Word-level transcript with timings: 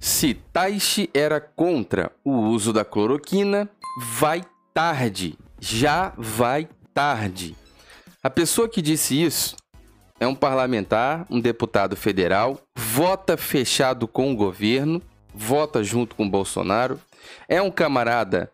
Se 0.00 0.32
Taishi 0.32 1.10
era 1.12 1.38
contra 1.38 2.10
o 2.24 2.32
uso 2.32 2.72
da 2.72 2.86
cloroquina, 2.86 3.68
vai 3.98 4.42
tarde. 4.72 5.38
Já 5.60 6.14
vai 6.16 6.66
tarde. 6.94 7.54
A 8.22 8.30
pessoa 8.30 8.66
que 8.66 8.80
disse 8.80 9.22
isso 9.22 9.56
é 10.18 10.26
um 10.26 10.34
parlamentar, 10.34 11.26
um 11.30 11.38
deputado 11.38 11.96
federal, 11.96 12.58
vota 12.78 13.36
fechado 13.36 14.08
com 14.08 14.32
o 14.32 14.36
governo, 14.36 15.02
vota 15.34 15.84
junto 15.84 16.16
com 16.16 16.28
Bolsonaro, 16.28 16.98
é 17.46 17.60
um 17.60 17.70
camarada 17.70 18.50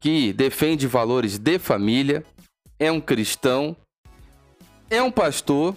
que 0.00 0.32
defende 0.32 0.88
valores 0.88 1.38
de 1.38 1.60
família, 1.60 2.24
é 2.78 2.90
um 2.90 3.00
cristão, 3.00 3.76
é 4.90 5.00
um 5.00 5.12
pastor, 5.12 5.76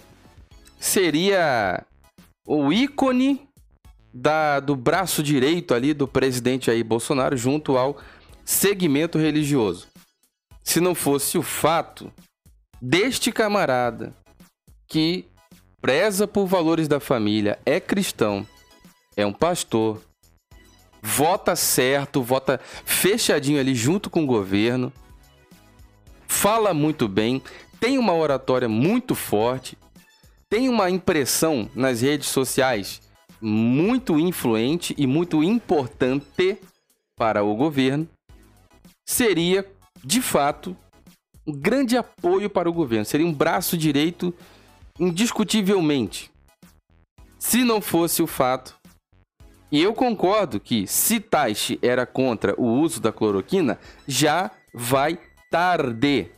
seria 0.80 1.84
o 2.46 2.72
ícone 2.72 3.48
da, 4.12 4.60
do 4.60 4.76
braço 4.76 5.22
direito 5.22 5.74
ali 5.74 5.94
do 5.94 6.06
presidente 6.06 6.70
aí 6.70 6.82
Bolsonaro 6.82 7.36
junto 7.36 7.76
ao 7.76 7.96
segmento 8.44 9.18
religioso. 9.18 9.86
Se 10.62 10.80
não 10.80 10.94
fosse 10.94 11.38
o 11.38 11.42
fato 11.42 12.12
deste 12.80 13.32
camarada 13.32 14.12
que 14.86 15.24
preza 15.80 16.26
por 16.28 16.46
valores 16.46 16.86
da 16.86 17.00
família, 17.00 17.58
é 17.64 17.80
cristão, 17.80 18.46
é 19.16 19.24
um 19.24 19.32
pastor, 19.32 20.00
vota 21.02 21.56
certo, 21.56 22.22
vota 22.22 22.60
fechadinho 22.84 23.58
ali 23.58 23.74
junto 23.74 24.08
com 24.08 24.22
o 24.22 24.26
governo, 24.26 24.92
fala 26.28 26.72
muito 26.72 27.08
bem, 27.08 27.42
tem 27.80 27.98
uma 27.98 28.14
oratória 28.14 28.68
muito 28.68 29.14
forte, 29.14 29.76
tem 30.48 30.68
uma 30.68 30.90
impressão 30.90 31.68
nas 31.74 32.02
redes 32.02 32.28
sociais 32.28 33.00
muito 33.42 34.20
influente 34.20 34.94
e 34.96 35.04
muito 35.04 35.42
importante 35.42 36.56
para 37.16 37.42
o 37.42 37.56
governo, 37.56 38.08
seria, 39.04 39.68
de 40.02 40.22
fato, 40.22 40.76
um 41.44 41.52
grande 41.52 41.96
apoio 41.96 42.48
para 42.48 42.70
o 42.70 42.72
governo, 42.72 43.04
seria 43.04 43.26
um 43.26 43.34
braço 43.34 43.76
direito 43.76 44.32
indiscutivelmente. 44.98 46.30
Se 47.36 47.64
não 47.64 47.80
fosse 47.80 48.22
o 48.22 48.26
fato, 48.28 48.76
e 49.72 49.82
eu 49.82 49.92
concordo 49.92 50.60
que 50.60 50.86
se 50.86 51.18
Taishi 51.18 51.78
era 51.82 52.06
contra 52.06 52.54
o 52.60 52.66
uso 52.66 53.00
da 53.00 53.10
cloroquina, 53.10 53.80
já 54.06 54.50
vai 54.72 55.18
tarde. 55.50 56.30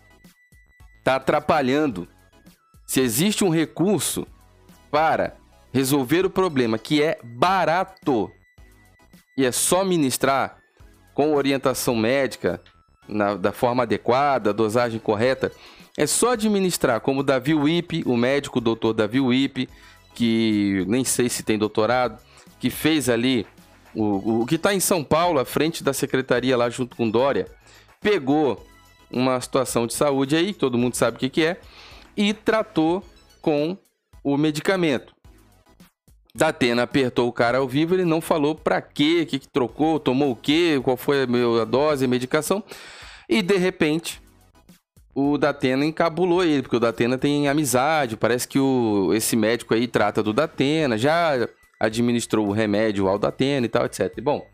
Tá 1.02 1.16
atrapalhando. 1.16 2.08
Se 2.86 3.00
existe 3.00 3.44
um 3.44 3.50
recurso 3.50 4.26
para 4.90 5.36
resolver 5.74 6.24
o 6.24 6.30
problema 6.30 6.78
que 6.78 7.02
é 7.02 7.18
barato 7.24 8.30
e 9.36 9.44
é 9.44 9.50
só 9.50 9.84
ministrar 9.84 10.56
com 11.12 11.34
orientação 11.34 11.96
médica 11.96 12.62
na, 13.08 13.34
da 13.34 13.50
forma 13.50 13.82
adequada, 13.82 14.52
dosagem 14.52 15.00
correta, 15.00 15.50
é 15.98 16.06
só 16.06 16.32
administrar 16.34 17.00
como 17.00 17.24
Davi 17.24 17.54
Wip, 17.54 18.04
o 18.06 18.16
médico 18.16 18.60
doutor 18.60 18.94
Davi 18.94 19.18
Wip, 19.18 19.68
que 20.14 20.84
nem 20.86 21.02
sei 21.04 21.28
se 21.28 21.42
tem 21.42 21.58
doutorado, 21.58 22.22
que 22.60 22.70
fez 22.70 23.08
ali 23.08 23.44
o, 23.92 24.42
o 24.42 24.46
que 24.46 24.54
está 24.54 24.72
em 24.72 24.80
São 24.80 25.02
Paulo, 25.02 25.40
à 25.40 25.44
frente 25.44 25.82
da 25.82 25.92
secretaria 25.92 26.56
lá 26.56 26.70
junto 26.70 26.96
com 26.96 27.10
Dória, 27.10 27.48
pegou 28.00 28.64
uma 29.10 29.40
situação 29.40 29.88
de 29.88 29.94
saúde 29.94 30.36
aí, 30.36 30.54
todo 30.54 30.78
mundo 30.78 30.94
sabe 30.94 31.16
o 31.16 31.20
que, 31.20 31.28
que 31.28 31.44
é, 31.44 31.60
e 32.16 32.32
tratou 32.32 33.04
com 33.42 33.76
o 34.22 34.36
medicamento. 34.36 35.13
Datena 36.36 36.82
apertou 36.82 37.28
o 37.28 37.32
cara 37.32 37.58
ao 37.58 37.68
vivo, 37.68 37.94
ele 37.94 38.04
não 38.04 38.20
falou 38.20 38.56
para 38.56 38.82
quê, 38.82 39.20
o 39.22 39.26
que, 39.26 39.38
que 39.38 39.48
trocou, 39.48 40.00
tomou 40.00 40.32
o 40.32 40.36
quê, 40.36 40.80
qual 40.82 40.96
foi 40.96 41.22
a 41.22 41.64
dose, 41.64 42.04
a 42.04 42.08
medicação. 42.08 42.62
E 43.28 43.40
de 43.40 43.56
repente, 43.56 44.20
o 45.14 45.38
Datena 45.38 45.84
encabulou 45.84 46.42
ele, 46.42 46.62
porque 46.62 46.76
o 46.76 46.80
Datena 46.80 47.16
tem 47.16 47.48
amizade, 47.48 48.16
parece 48.16 48.48
que 48.48 48.58
o, 48.58 49.12
esse 49.14 49.36
médico 49.36 49.74
aí 49.74 49.86
trata 49.86 50.24
do 50.24 50.32
Datena, 50.32 50.98
já 50.98 51.48
administrou 51.78 52.48
o 52.48 52.52
remédio 52.52 53.06
ao 53.06 53.18
Datena 53.18 53.66
e 53.66 53.68
tal, 53.68 53.84
etc. 53.84 54.20
Bom, 54.20 54.44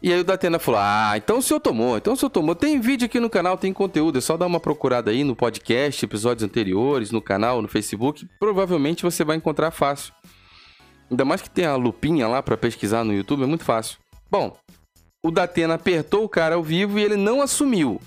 e 0.00 0.12
aí 0.12 0.20
o 0.20 0.24
Datena 0.24 0.60
falou: 0.60 0.80
Ah, 0.80 1.14
então 1.16 1.38
o 1.38 1.42
senhor 1.42 1.58
tomou, 1.58 1.96
então 1.96 2.12
o 2.12 2.16
senhor 2.16 2.30
tomou. 2.30 2.54
Tem 2.54 2.78
vídeo 2.80 3.06
aqui 3.06 3.18
no 3.18 3.28
canal, 3.28 3.58
tem 3.58 3.72
conteúdo, 3.72 4.18
é 4.18 4.20
só 4.20 4.36
dar 4.36 4.46
uma 4.46 4.60
procurada 4.60 5.10
aí 5.10 5.24
no 5.24 5.34
podcast, 5.34 6.04
episódios 6.04 6.44
anteriores, 6.44 7.10
no 7.10 7.20
canal, 7.20 7.60
no 7.60 7.66
Facebook. 7.66 8.28
Provavelmente 8.38 9.02
você 9.02 9.24
vai 9.24 9.36
encontrar 9.36 9.72
fácil. 9.72 10.14
Ainda 11.10 11.24
mais 11.24 11.40
que 11.40 11.50
tem 11.50 11.64
a 11.64 11.76
lupinha 11.76 12.28
lá 12.28 12.42
para 12.42 12.56
pesquisar 12.56 13.04
no 13.04 13.14
YouTube, 13.14 13.42
é 13.42 13.46
muito 13.46 13.64
fácil. 13.64 13.98
Bom, 14.30 14.56
o 15.22 15.30
Datena 15.30 15.74
apertou 15.74 16.24
o 16.24 16.28
cara 16.28 16.54
ao 16.54 16.62
vivo 16.62 16.98
e 16.98 17.02
ele 17.02 17.16
não 17.16 17.40
assumiu. 17.40 18.00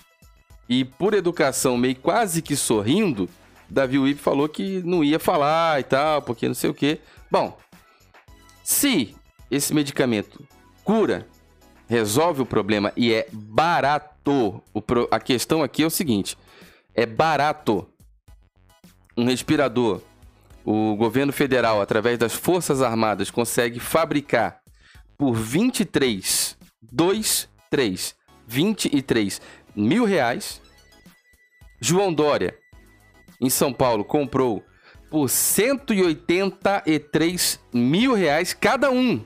E 0.69 0.85
por 0.85 1.13
educação, 1.13 1.77
meio 1.77 1.95
quase 1.95 2.41
que 2.41 2.55
sorrindo, 2.55 3.27
Davi 3.69 3.97
Wip 3.97 4.21
falou 4.21 4.47
que 4.47 4.81
não 4.83 5.03
ia 5.03 5.19
falar 5.19 5.79
e 5.79 5.83
tal, 5.83 6.21
porque 6.21 6.47
não 6.47 6.55
sei 6.55 6.69
o 6.69 6.73
que. 6.73 6.99
Bom, 7.29 7.57
se 8.63 9.15
esse 9.49 9.73
medicamento 9.73 10.45
cura, 10.83 11.27
resolve 11.87 12.41
o 12.41 12.45
problema 12.45 12.93
e 12.95 13.13
é 13.13 13.27
barato, 13.31 14.63
pro... 14.85 15.07
a 15.11 15.19
questão 15.19 15.63
aqui 15.63 15.83
é 15.83 15.85
o 15.85 15.89
seguinte: 15.89 16.37
é 16.93 17.05
barato. 17.05 17.87
Um 19.17 19.25
respirador 19.25 20.01
o 20.63 20.95
governo 20.95 21.33
federal, 21.33 21.81
através 21.81 22.17
das 22.17 22.33
Forças 22.33 22.81
Armadas, 22.81 23.29
consegue 23.31 23.79
fabricar 23.79 24.61
por 25.17 25.33
23, 25.33 26.57
2, 26.81 27.49
3, 27.69 28.15
23 28.47 29.41
mil 29.75 30.05
reais. 30.05 30.61
João 31.79 32.11
Dória, 32.13 32.57
em 33.39 33.49
São 33.49 33.71
Paulo, 33.73 34.03
comprou 34.03 34.61
por 35.09 35.29
183 35.29 37.59
mil 37.73 38.13
reais 38.13 38.53
cada 38.53 38.91
um. 38.91 39.23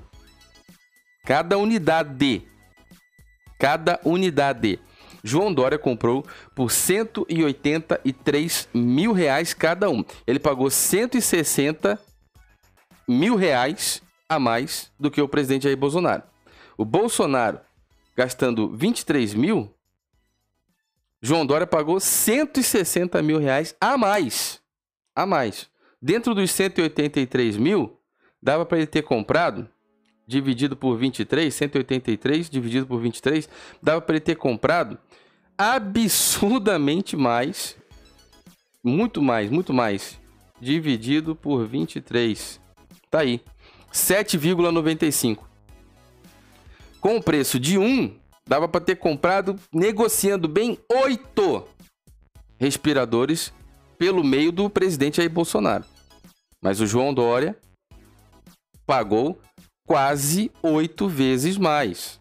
Cada 1.25 1.57
unidade. 1.57 2.47
Cada 3.59 3.99
unidade. 4.03 4.79
João 5.27 5.51
Dória 5.51 5.79
comprou 5.79 6.23
por 6.53 6.69
183 6.71 8.69
mil 8.71 9.11
reais 9.11 9.55
cada 9.55 9.89
um. 9.89 10.05
Ele 10.27 10.37
pagou 10.37 10.69
160 10.69 11.99
mil 13.07 13.35
reais 13.35 14.03
a 14.29 14.37
mais 14.37 14.91
do 14.99 15.09
que 15.09 15.19
o 15.19 15.27
presidente 15.27 15.63
Jair 15.63 15.75
Bolsonaro. 15.75 16.21
O 16.77 16.85
Bolsonaro 16.85 17.59
gastando 18.15 18.69
23 18.69 19.33
mil, 19.33 19.73
João 21.19 21.43
Dória 21.43 21.65
pagou 21.65 21.99
160 21.99 23.19
mil 23.23 23.39
reais 23.39 23.75
a 23.81 23.97
mais. 23.97 24.61
A 25.15 25.25
mais. 25.25 25.67
Dentro 25.99 26.35
dos 26.35 26.51
183 26.51 27.57
mil, 27.57 27.99
dava 28.39 28.63
para 28.63 28.77
ele 28.77 28.85
ter 28.85 29.01
comprado, 29.01 29.67
dividido 30.27 30.75
por 30.75 30.97
23, 30.97 31.53
183 31.53 32.49
dividido 32.49 32.87
por 32.87 32.99
23, 32.99 33.47
dava 33.81 34.01
para 34.01 34.15
ele 34.15 34.25
ter 34.25 34.35
comprado 34.35 34.97
absurdamente 35.57 37.15
mais, 37.15 37.77
muito 38.83 39.21
mais, 39.21 39.49
muito 39.49 39.73
mais, 39.73 40.19
dividido 40.59 41.35
por 41.35 41.65
23. 41.67 42.59
Tá 43.09 43.19
aí, 43.19 43.41
7,95. 43.91 45.39
Com 46.99 47.17
o 47.17 47.23
preço 47.23 47.59
de 47.59 47.77
1, 47.77 48.15
dava 48.47 48.67
para 48.67 48.81
ter 48.81 48.95
comprado, 48.95 49.55
negociando 49.71 50.47
bem, 50.47 50.77
8 50.91 51.67
respiradores 52.57 53.53
pelo 53.97 54.23
meio 54.23 54.51
do 54.51 54.69
presidente 54.69 55.17
Jair 55.17 55.29
Bolsonaro. 55.29 55.85
Mas 56.61 56.79
o 56.81 56.87
João 56.87 57.13
Dória 57.13 57.55
pagou 58.85 59.39
quase 59.85 60.51
oito 60.61 61.07
vezes 61.07 61.57
mais. 61.57 62.19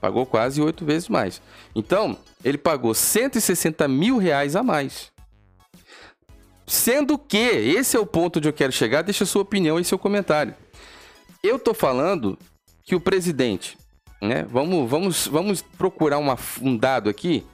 Pagou 0.00 0.26
quase 0.26 0.60
oito 0.60 0.84
vezes 0.84 1.08
mais. 1.08 1.40
Então, 1.74 2.16
ele 2.44 2.58
pagou 2.58 2.92
160 2.92 3.86
mil 3.86 4.18
reais 4.18 4.56
a 4.56 4.62
mais. 4.62 5.12
Sendo 6.66 7.18
que, 7.18 7.36
esse 7.36 7.96
é 7.96 8.00
o 8.00 8.06
ponto 8.06 8.38
onde 8.38 8.48
eu 8.48 8.52
quero 8.52 8.72
chegar, 8.72 9.02
deixa 9.02 9.26
sua 9.26 9.42
opinião 9.42 9.78
e 9.78 9.84
seu 9.84 9.98
comentário. 9.98 10.54
Eu 11.42 11.58
tô 11.58 11.74
falando 11.74 12.38
que 12.84 12.94
o 12.94 13.00
presidente, 13.00 13.76
né? 14.20 14.44
Vamos, 14.48 14.88
vamos, 14.88 15.26
vamos 15.26 15.62
procurar 15.62 16.18
uma, 16.18 16.36
um 16.60 16.76
dado 16.76 17.10
aqui. 17.10 17.44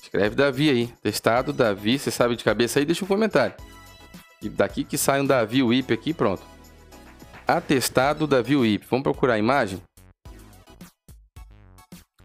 Escreve 0.02 0.36
Davi 0.36 0.70
aí. 0.72 0.88
Testado 1.04 1.54
Davi. 1.54 2.00
Você 2.00 2.10
sabe 2.10 2.36
de 2.36 2.44
cabeça 2.44 2.80
aí? 2.80 2.86
Deixa 2.86 3.06
um 3.06 3.08
comentário. 3.08 3.56
E 4.42 4.50
daqui 4.50 4.84
que 4.84 4.98
sai 4.98 5.22
um 5.22 5.26
Davi 5.26 5.62
Whip 5.62 5.94
aqui, 5.94 6.12
pronto. 6.12 6.42
Atestado 7.48 8.26
Davi 8.26 8.56
Whip. 8.56 8.88
Vamos 8.90 9.04
procurar 9.04 9.36
a 9.36 9.40
imagem? 9.40 9.82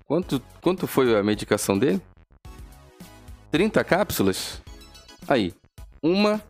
Quanto, 0.07 0.41
quanto 0.63 0.87
foi 0.87 1.15
a 1.15 1.23
medicação 1.23 1.79
dele? 1.79 2.01
30 3.51 3.85
cápsulas? 3.85 4.63
Aí. 5.29 5.55
Uma 6.03 6.43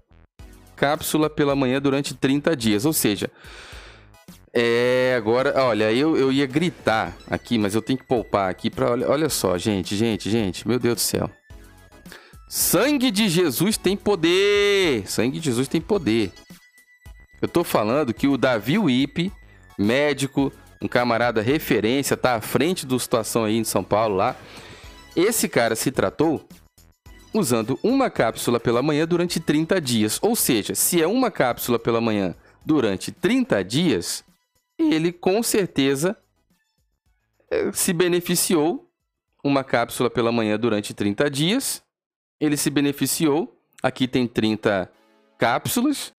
cápsula 0.77 1.31
pela 1.31 1.55
manhã 1.55 1.81
durante 1.81 2.15
30 2.15 2.57
dias. 2.57 2.85
Ou 2.85 2.93
seja, 2.93 3.31
é, 4.55 5.15
agora, 5.17 5.55
olha, 5.65 5.93
eu, 5.93 6.17
eu 6.17 6.31
ia 6.31 6.47
gritar 6.47 7.17
aqui, 7.31 7.57
mas 7.57 7.75
eu 7.75 7.81
tenho 7.81 7.99
que 7.99 8.05
poupar 8.05 8.51
aqui 8.51 8.69
para 8.69 8.91
olha, 8.91 9.09
olha 9.09 9.29
só, 9.29 9.57
gente, 9.57 9.97
gente, 9.97 10.31
gente, 10.31 10.67
meu 10.69 10.79
Deus 10.79 10.97
do 10.97 11.01
céu. 11.01 11.31
Sangue 12.49 13.11
de 13.11 13.31
Jesus 13.31 13.79
tem 13.79 13.97
poder. 13.97 15.09
Sangue 15.09 15.39
de 15.39 15.47
Jesus 15.47 15.69
tem 15.69 15.81
poder. 15.81 16.33
Eu 17.41 17.49
tô 17.49 17.65
falando 17.65 18.13
que 18.13 18.29
o 18.29 18.37
Davi 18.37 18.79
Wipe, 18.79 19.33
médico, 19.79 20.53
um 20.81 20.87
camarada 20.87 21.41
referência, 21.41 22.15
tá 22.15 22.35
à 22.35 22.41
frente 22.43 22.85
da 22.85 22.99
situação 22.99 23.45
aí 23.45 23.57
em 23.57 23.65
São 23.65 23.83
Paulo 23.83 24.17
lá. 24.17 24.37
Esse 25.17 25.49
cara 25.49 25.75
se 25.75 25.91
tratou 25.91 26.47
usando 27.33 27.79
uma 27.83 28.11
cápsula 28.11 28.61
pela 28.61 28.83
manhã 28.83 29.07
durante 29.07 29.41
30 29.41 29.81
dias. 29.81 30.19
Ou 30.23 30.37
seja, 30.37 30.75
se 30.75 31.03
é 31.03 31.07
uma 31.07 31.31
cápsula 31.31 31.79
pela 31.79 32.01
manhã 32.01 32.35
durante 32.65 33.11
30 33.11 33.65
dias, 33.65 34.25
ele 34.79 35.13
com 35.13 35.43
certeza 35.43 36.17
eh, 37.51 37.71
se 37.73 37.93
beneficiou. 37.93 38.89
Uma 39.45 39.65
cápsula 39.65 40.09
pela 40.09 40.31
manhã 40.31 40.57
durante 40.59 40.95
30 40.95 41.29
dias. 41.29 41.83
Ele 42.39 42.57
se 42.57 42.71
beneficiou. 42.71 43.59
Aqui 43.83 44.07
tem 44.07 44.29
30 44.29 44.89
cápsulas, 45.37 46.15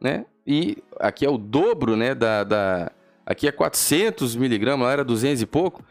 né? 0.00 0.26
E 0.44 0.82
aqui 0.98 1.24
é 1.24 1.30
o 1.30 1.38
dobro, 1.38 1.96
né? 1.96 2.14
Da, 2.14 2.42
da... 2.42 2.92
Aqui 3.24 3.46
é 3.46 3.52
400 3.52 4.34
miligramas, 4.34 4.86
lá 4.86 4.92
era 4.92 5.04
200 5.04 5.42
e 5.42 5.46
pouco. 5.46 5.84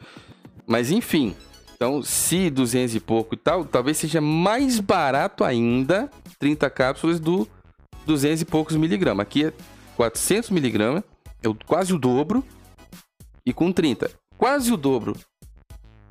Mas 0.67 0.91
enfim, 0.91 1.35
então, 1.83 2.01
se 2.01 2.49
200 2.49 2.95
e 2.95 2.99
pouco 3.01 3.35
e 3.35 3.37
tal, 3.37 3.65
talvez 3.65 3.97
seja 3.97 4.21
mais 4.21 4.79
barato 4.79 5.43
ainda 5.43 6.09
30 6.39 6.69
cápsulas 6.69 7.19
do 7.19 7.45
200 8.05 8.39
e 8.39 8.45
poucos 8.45 8.77
miligramas. 8.77 9.23
Aqui 9.23 9.47
é 9.47 9.53
400 9.97 10.49
miligramas, 10.49 11.03
é 11.43 11.49
quase 11.67 11.93
o 11.93 11.99
dobro, 11.99 12.41
e 13.45 13.51
com 13.51 13.69
30. 13.69 14.09
Quase 14.37 14.71
o 14.71 14.77
dobro. 14.77 15.17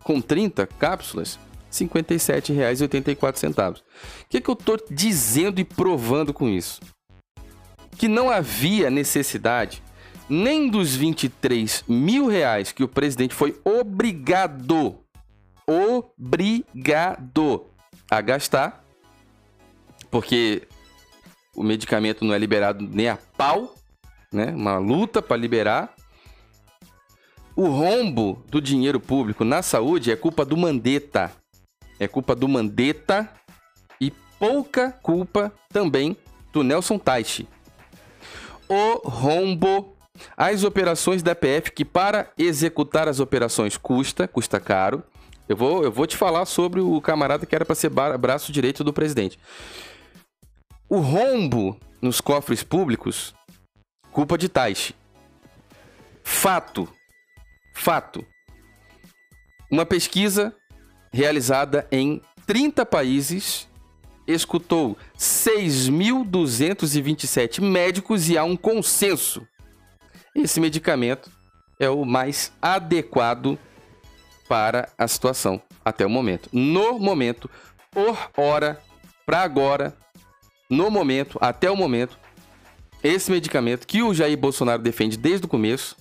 Com 0.05 0.21
30 0.21 0.67
cápsulas, 0.67 1.39
R$ 1.71 1.87
57,84. 1.87 3.79
O 3.79 3.83
que, 4.29 4.43
que 4.43 4.51
eu 4.51 4.53
estou 4.53 4.79
dizendo 4.91 5.59
e 5.59 5.65
provando 5.65 6.35
com 6.35 6.51
isso? 6.51 6.83
Que 7.97 8.09
não 8.09 8.29
havia 8.29 8.91
necessidade 8.91 9.83
nem 10.29 10.69
dos 10.69 10.95
23 10.95 11.83
mil 11.89 12.27
reais 12.27 12.73
que 12.73 12.85
o 12.85 12.89
presidente 12.89 13.35
foi 13.35 13.59
obrigado 13.65 14.99
obrigado 15.67 17.67
a 18.11 18.21
gastar, 18.21 18.85
porque 20.11 20.67
o 21.55 21.63
medicamento 21.63 22.25
não 22.25 22.35
é 22.35 22.39
liberado 22.39 22.87
nem 22.87 23.09
a 23.09 23.19
pau, 23.37 23.75
né? 24.33 24.47
Uma 24.47 24.79
luta 24.79 25.21
para 25.21 25.37
liberar. 25.37 25.95
O 27.55 27.67
rombo 27.67 28.43
do 28.49 28.61
dinheiro 28.61 28.99
público 28.99 29.45
na 29.45 29.63
saúde 29.63 30.11
é 30.11 30.17
culpa 30.17 30.45
do 30.45 30.57
Mandetta. 30.57 31.31
É 32.01 32.09
culpa 32.09 32.35
do 32.35 32.49
Mandetta 32.49 33.31
e 34.01 34.11
pouca 34.39 34.91
culpa 34.91 35.53
também 35.69 36.17
do 36.53 36.63
Nelson 36.63 36.99
Taichi. 36.99 37.47
O 38.69 39.09
rombo, 39.09 39.95
as 40.35 40.65
operações 40.65 41.23
da 41.23 41.35
PF 41.35 41.73
que 41.73 41.85
para 41.85 42.31
executar 42.39 43.07
as 43.07 43.21
operações 43.21 43.77
custa, 43.77 44.27
custa 44.27 44.59
caro. 44.59 45.05
Eu 45.53 45.57
vou, 45.57 45.85
eu 45.85 45.93
vou 45.93 46.07
te 46.07 46.17
falar 46.17 46.47
sobre 46.47 46.81
o 46.81 46.99
camarada 46.99 47.45
que 47.45 47.55
era 47.55 47.63
para 47.63 47.75
ser 47.75 47.91
braço 47.91 48.51
direito 48.51 48.83
do 48.83 48.91
presidente. 48.91 49.39
O 50.89 50.97
rombo 50.97 51.79
nos 52.01 52.23
cofres 52.23 52.63
públicos, 52.63 53.35
culpa 54.11 54.39
de 54.39 54.49
Taishi. 54.49 54.95
Fato. 56.25 56.89
Fato. 57.75 58.25
Uma 59.71 59.85
pesquisa 59.85 60.57
realizada 61.13 61.87
em 61.93 62.23
30 62.47 62.87
países 62.87 63.69
escutou 64.27 64.97
6.227 65.19 67.61
médicos 67.61 68.31
e 68.31 68.39
há 68.39 68.45
um 68.45 68.57
consenso. 68.57 69.47
Esse 70.35 70.59
medicamento 70.61 71.31
é 71.79 71.91
o 71.91 72.07
mais 72.07 72.51
adequado 72.63 73.59
para 74.53 74.91
a 74.99 75.09
situação 75.09 75.63
até 75.83 76.05
o 76.05 76.11
momento. 76.11 76.51
No 76.53 76.99
momento, 76.99 77.49
por 77.91 78.19
hora, 78.37 78.79
para 79.25 79.41
agora, 79.41 79.97
no 80.69 80.91
momento, 80.91 81.39
até 81.41 81.71
o 81.71 81.77
momento, 81.77 82.19
esse 83.03 83.31
medicamento 83.31 83.87
que 83.87 84.03
o 84.03 84.13
Jair 84.13 84.37
Bolsonaro 84.37 84.83
defende 84.83 85.17
desde 85.17 85.47
o 85.47 85.49
começo 85.49 85.97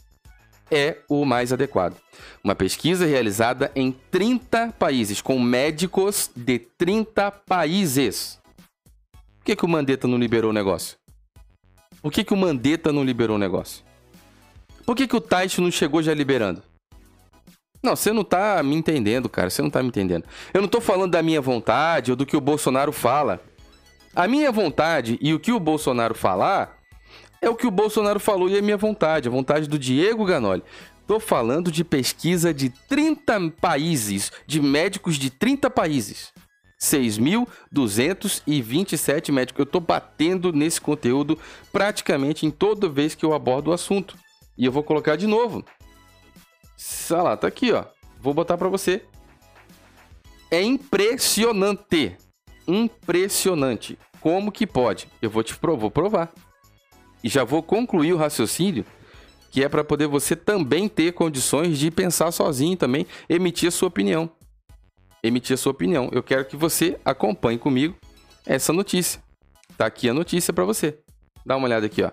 é 0.70 0.98
o 1.08 1.24
mais 1.24 1.53
adequado. 1.53 1.96
Uma 2.43 2.53
pesquisa 2.53 3.05
realizada 3.05 3.72
em 3.74 3.89
30 4.12 4.74
países, 4.77 5.22
com 5.22 5.39
médicos 5.39 6.29
de 6.36 6.60
30 6.60 7.31
países. 7.31 8.38
Por 9.39 9.46
que, 9.46 9.55
que 9.55 9.63
o 9.63 9.70
Mandetta 9.70 10.10
não 10.10 10.17
liberou 10.17 10.50
o 10.50 10.53
negócio? 10.53 10.98
Por 12.01 12.12
que, 12.12 12.25
que 12.25 12.34
o 12.34 12.38
Mandetta 12.38 12.91
não 12.91 13.05
liberou 13.05 13.38
o 13.38 13.39
negócio? 13.39 13.81
Por 14.86 14.93
que, 14.93 15.08
que 15.08 15.15
o 15.15 15.22
Taish 15.22 15.58
não 15.60 15.72
chegou 15.72 16.03
já 16.03 16.13
liberando? 16.13 16.62
Não, 17.84 17.96
você 17.96 18.14
não 18.14 18.24
tá 18.24 18.62
me 18.62 18.76
entendendo, 18.76 19.28
cara. 19.28 19.50
Você 19.50 19.62
não 19.62 19.70
tá 19.70 19.82
me 19.82 19.90
entendendo. 19.90 20.26
Eu 20.54 20.62
não 20.62 20.68
tô 20.68 20.80
falando 20.80 21.12
da 21.12 21.24
minha 21.24 21.42
vontade 21.42 22.12
ou 22.12 22.18
do 22.18 22.26
que 22.26 22.38
o 22.38 22.42
Bolsonaro 22.42 22.92
fala. 22.92 23.42
A 24.16 24.28
minha 24.28 24.52
vontade 24.52 25.18
e 25.22 25.34
o 25.34 25.40
que 25.40 25.52
o 25.52 25.60
Bolsonaro 25.60 26.14
falar 26.14 26.78
é 27.42 27.50
o 27.50 27.56
que 27.56 27.66
o 27.66 27.72
Bolsonaro 27.72 28.20
falou 28.20 28.48
e 28.50 28.58
a 28.58 28.62
minha 28.62 28.78
vontade, 28.78 29.28
a 29.28 29.32
vontade 29.32 29.68
do 29.68 29.80
Diego 29.80 30.26
Ganoli. 30.26 30.62
Tô 31.08 31.20
falando 31.20 31.72
de 31.72 31.84
pesquisa 31.84 32.54
de 32.54 32.70
30 32.70 33.52
países, 33.60 34.32
de 34.46 34.62
médicos 34.62 35.16
de 35.16 35.32
30 35.32 35.68
países. 35.70 36.32
6.227 36.80 39.32
médicos. 39.32 39.60
Eu 39.60 39.64
estou 39.64 39.82
batendo 39.82 40.52
nesse 40.52 40.82
conteúdo 40.82 41.40
praticamente 41.72 42.46
em 42.46 42.52
toda 42.52 42.90
vez 42.90 43.16
que 43.16 43.26
eu 43.26 43.34
abordo 43.34 43.70
o 43.70 43.74
assunto. 43.74 44.18
E 44.58 44.66
eu 44.66 44.72
vou 44.72 44.84
colocar 44.84 45.16
de 45.16 45.28
novo. 45.28 45.64
Olha 47.12 47.22
lá, 47.22 47.38
tá 47.38 47.48
aqui, 47.48 47.72
ó. 47.72 47.86
Vou 48.20 48.34
botar 48.34 48.58
para 48.58 48.70
você. 48.70 49.04
É 50.50 50.62
impressionante. 50.62 52.16
Impressionante. 52.68 53.98
Como 54.20 54.52
que 54.52 54.68
pode? 54.68 55.08
Eu 55.22 55.30
vou 55.30 55.44
te 55.44 55.54
vou 55.62 55.92
provar. 55.92 56.32
E 57.24 57.30
já 57.30 57.44
vou 57.44 57.62
concluir 57.62 58.14
o 58.14 58.18
raciocínio, 58.18 58.86
que 59.52 59.64
é 59.64 59.70
para 59.70 59.84
poder 59.84 60.08
você 60.08 60.36
também 60.36 60.88
ter 60.88 61.14
condições 61.14 61.78
de 61.78 61.92
pensar 61.92 62.32
sozinho 62.32 62.78
também, 62.78 63.06
emitir 63.30 63.68
a 63.70 63.72
sua 63.72 63.88
opinião. 63.88 64.30
Emitir 65.24 65.54
a 65.54 65.58
sua 65.58 65.72
opinião. 65.72 66.10
Eu 66.12 66.24
quero 66.24 66.46
que 66.46 66.56
você 66.56 67.00
acompanhe 67.06 67.60
comigo 67.60 67.96
essa 68.46 68.74
notícia. 68.74 69.22
Tá 69.78 69.86
aqui 69.86 70.10
a 70.10 70.14
notícia 70.14 70.54
para 70.54 70.66
você. 70.66 70.98
Dá 71.46 71.56
uma 71.56 71.68
olhada 71.68 71.86
aqui, 71.86 72.04
ó. 72.04 72.12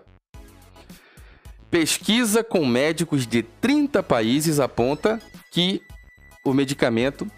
Pesquisa 1.70 2.42
com 2.42 2.64
médicos 2.64 3.26
de 3.26 3.42
30 3.42 4.02
países 4.02 4.58
aponta 4.58 5.20
que 5.50 5.82
o 6.44 6.54
medicamento 6.54 7.30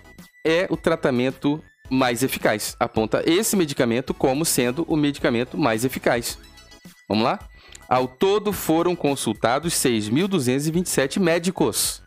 é 0.44 0.68
o 0.70 0.76
tratamento 0.76 1.62
mais 1.90 2.22
eficaz. 2.22 2.76
Aponta 2.78 3.24
esse 3.26 3.56
medicamento 3.56 4.14
como 4.14 4.44
sendo 4.44 4.84
o 4.88 4.96
medicamento 4.96 5.58
mais 5.58 5.84
eficaz. 5.84 6.38
Vamos 7.08 7.24
lá? 7.24 7.40
Ao 7.88 8.06
todo 8.06 8.52
foram 8.52 8.94
consultados 8.94 9.74
6.227 9.74 11.18
médicos. 11.18 12.00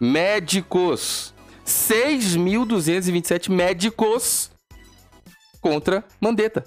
Médicos! 0.00 1.34
6.227 1.66 3.50
médicos 3.50 4.50
contra 5.60 6.02
Mandetta. 6.18 6.64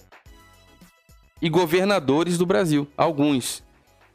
E 1.42 1.50
governadores 1.50 2.38
do 2.38 2.46
Brasil, 2.46 2.88
alguns. 2.96 3.64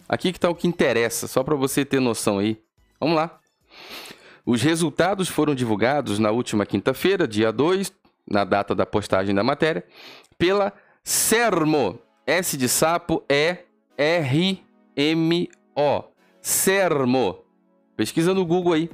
Aqui 0.09 0.33
que 0.33 0.39
está 0.39 0.49
o 0.49 0.55
que 0.55 0.67
interessa, 0.67 1.29
só 1.29 1.45
para 1.45 1.55
você 1.55 1.85
ter 1.85 2.01
noção 2.01 2.39
aí. 2.39 2.61
Vamos 2.99 3.17
lá. 3.17 3.39
Os 4.47 4.63
resultados 4.63 5.29
foram 5.29 5.55
divulgados 5.55 6.19
na 6.19 6.31
última 6.31 6.65
quinta-feira, 6.65 7.29
dia 7.29 7.53
2, 7.53 7.93
na 8.29 8.45
data 8.45 8.75
da 8.75 8.87
postagem 8.87 9.35
da 9.35 9.45
matéria, 9.45 9.85
pela 10.39 10.73
Sermo. 11.05 11.99
S 12.27 12.57
de 12.57 12.69
sapo 12.69 13.23
é 13.29 13.65
R-M-O. 13.97 15.45
Sermo. 16.41 17.45
Pesquisa 17.97 18.33
no 18.33 18.45
Google 18.45 18.75
aí. 18.75 18.91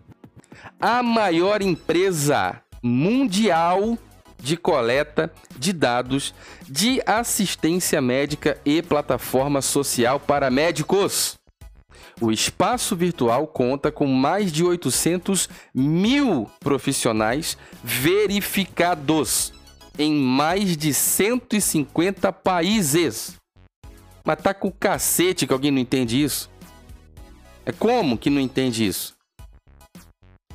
A 0.80 1.02
maior 1.02 1.62
empresa 1.62 2.61
mundial 2.83 3.99
de 4.45 4.57
coleta 4.57 5.33
de 5.57 5.73
dados 5.73 6.35
de 6.69 7.01
assistência 7.07 8.01
médica 8.01 8.61
e 8.65 8.83
plataforma 8.83 9.63
social 9.63 10.21
para 10.21 10.51
médicos. 10.51 11.35
O 12.21 12.31
espaço 12.31 12.95
virtual 12.95 13.47
conta 13.47 13.91
com 13.91 14.07
mais 14.07 14.53
de 14.53 14.63
800 14.63 15.49
mil 15.75 16.49
profissionais 16.61 17.57
verificados 17.83 19.53
em 19.99 20.15
mais 20.15 20.77
de 20.77 20.93
150 20.93 22.33
países. 22.33 23.37
Mas 24.25 24.41
tá 24.41 24.55
com 24.55 24.71
cacete 24.71 25.47
que 25.47 25.53
alguém 25.53 25.71
não 25.71 25.81
entende 25.81 26.23
isso. 26.23 26.51
É 27.67 27.73
como 27.73 28.19
que 28.19 28.31
não 28.31 28.41
entende 28.41 28.87
isso? 28.87 29.15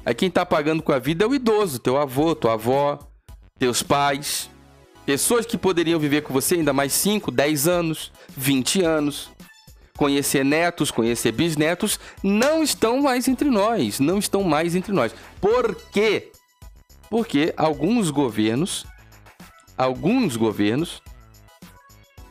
Aí 0.05 0.13
quem 0.13 0.29
tá 0.29 0.45
pagando 0.45 0.81
com 0.81 0.91
a 0.91 0.99
vida 0.99 1.25
é 1.25 1.27
o 1.27 1.35
idoso, 1.35 1.79
teu 1.79 1.97
avô, 1.97 2.33
tua 2.33 2.53
avó, 2.53 2.99
teus 3.59 3.83
pais. 3.83 4.49
Pessoas 5.05 5.45
que 5.45 5.57
poderiam 5.57 5.99
viver 5.99 6.21
com 6.21 6.33
você 6.33 6.55
ainda 6.55 6.71
mais 6.71 6.93
5, 6.93 7.29
10 7.29 7.67
anos, 7.67 8.11
20 8.35 8.81
anos. 8.83 9.29
Conhecer 9.97 10.45
netos, 10.45 10.91
conhecer 10.91 11.33
bisnetos, 11.33 11.99
não 12.23 12.63
estão 12.63 13.01
mais 13.01 13.27
entre 13.27 13.49
nós. 13.49 13.99
Não 13.99 14.17
estão 14.17 14.43
mais 14.43 14.73
entre 14.73 14.93
nós. 14.93 15.13
Por 15.41 15.75
quê? 15.91 16.31
Porque 17.09 17.53
alguns 17.57 18.09
governos, 18.09 18.85
alguns 19.77 20.37
governos 20.37 21.01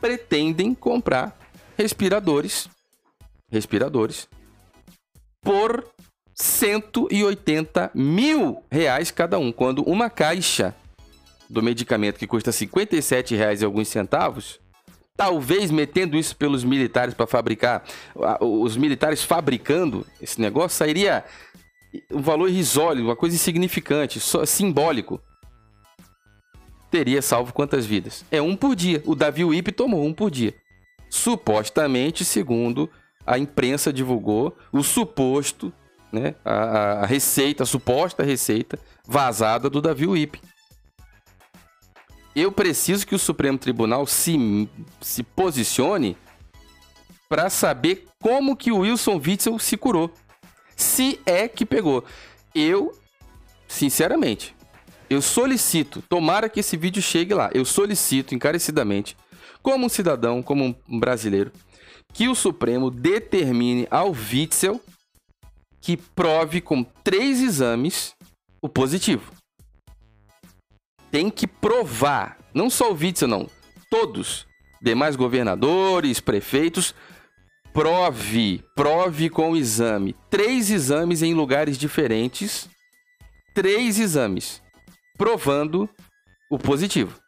pretendem 0.01 0.73
comprar 0.73 1.37
respiradores, 1.77 2.67
respiradores, 3.51 4.27
por 5.41 5.85
180 6.33 7.91
mil 7.93 8.63
reais 8.71 9.11
cada 9.11 9.37
um, 9.37 9.51
quando 9.51 9.83
uma 9.83 10.09
caixa 10.09 10.73
do 11.49 11.63
medicamento 11.63 12.17
que 12.17 12.27
custa 12.27 12.51
57 12.51 13.35
reais 13.35 13.61
e 13.61 13.65
alguns 13.65 13.87
centavos, 13.87 14.59
talvez 15.17 15.71
metendo 15.71 16.15
isso 16.15 16.35
pelos 16.35 16.63
militares 16.63 17.13
para 17.13 17.27
fabricar, 17.27 17.83
os 18.39 18.77
militares 18.77 19.23
fabricando 19.23 20.05
esse 20.21 20.39
negócio, 20.39 20.77
sairia 20.77 21.25
um 22.11 22.21
valor 22.21 22.49
irrisório, 22.49 23.03
uma 23.03 23.15
coisa 23.15 23.35
insignificante, 23.35 24.19
só 24.19 24.45
simbólico 24.45 25.19
teria 26.89 27.21
salvo 27.21 27.53
quantas 27.53 27.85
vidas? 27.85 28.25
É 28.31 28.41
um 28.41 28.55
por 28.55 28.75
dia. 28.75 29.01
O 29.05 29.15
Davi 29.15 29.43
Wip 29.43 29.71
tomou 29.71 30.05
um 30.05 30.13
por 30.13 30.31
dia. 30.31 30.53
Supostamente, 31.09 32.25
segundo 32.25 32.89
a 33.25 33.37
imprensa 33.37 33.93
divulgou, 33.93 34.55
o 34.71 34.81
suposto, 34.81 35.71
né, 36.11 36.35
a, 36.43 37.03
a 37.03 37.05
receita, 37.05 37.63
a 37.63 37.65
suposta 37.65 38.23
receita 38.23 38.79
vazada 39.05 39.69
do 39.69 39.81
Davi 39.81 40.07
Wip. 40.07 40.41
Eu 42.39 42.53
preciso 42.53 43.05
que 43.05 43.13
o 43.13 43.19
Supremo 43.19 43.57
Tribunal 43.57 44.07
se, 44.07 44.69
se 45.01 45.23
posicione 45.23 46.15
para 47.27 47.49
saber 47.49 48.07
como 48.17 48.55
que 48.55 48.71
o 48.71 48.77
Wilson 48.77 49.21
Witzel 49.21 49.59
se 49.59 49.75
curou. 49.75 50.09
Se 50.73 51.19
é 51.25 51.49
que 51.49 51.65
pegou. 51.65 52.05
Eu, 52.55 52.97
sinceramente, 53.67 54.55
eu 55.09 55.21
solicito, 55.21 56.01
tomara 56.07 56.47
que 56.47 56.61
esse 56.61 56.77
vídeo 56.77 57.01
chegue 57.01 57.33
lá, 57.33 57.49
eu 57.53 57.65
solicito 57.65 58.33
encarecidamente, 58.33 59.17
como 59.61 59.85
um 59.85 59.89
cidadão, 59.89 60.41
como 60.41 60.73
um 60.87 60.97
brasileiro, 60.97 61.51
que 62.13 62.29
o 62.29 62.35
Supremo 62.35 62.89
determine 62.89 63.85
ao 63.91 64.11
Witzel 64.11 64.79
que 65.81 65.97
prove 65.97 66.61
com 66.61 66.85
três 67.03 67.41
exames 67.41 68.15
o 68.61 68.69
positivo. 68.69 69.38
Tem 71.11 71.29
que 71.29 71.47
provar, 71.47 72.37
não 72.53 72.69
só 72.69 72.91
o 72.91 72.95
Witzel, 72.95 73.27
não, 73.27 73.49
todos, 73.89 74.45
demais 74.81 75.15
governadores, 75.15 76.19
prefeitos, 76.19 76.93
prove, 77.73 78.63
prove 78.75 79.29
com 79.29 79.55
exame. 79.55 80.15
Três 80.29 80.69
exames 80.69 81.21
em 81.21 81.33
lugares 81.33 81.77
diferentes, 81.77 82.69
três 83.53 83.99
exames 83.99 84.61
provando 85.17 85.89
o 86.49 86.57
positivo. 86.57 87.19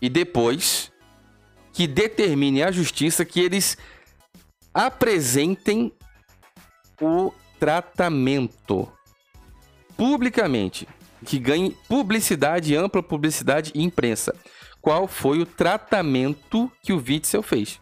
E 0.00 0.08
depois 0.08 0.90
que 1.72 1.86
determine 1.86 2.62
a 2.62 2.72
justiça 2.72 3.24
que 3.24 3.40
eles 3.40 3.76
apresentem 4.72 5.92
o 7.00 7.32
tratamento 7.58 8.90
publicamente, 9.96 10.88
que 11.24 11.38
ganhe 11.38 11.76
publicidade, 11.88 12.76
ampla 12.76 13.02
publicidade 13.02 13.72
e 13.74 13.82
imprensa. 13.82 14.34
Qual 14.80 15.06
foi 15.06 15.40
o 15.40 15.46
tratamento 15.46 16.70
que 16.82 16.92
o 16.92 17.02
Witzel 17.04 17.42
fez? 17.42 17.80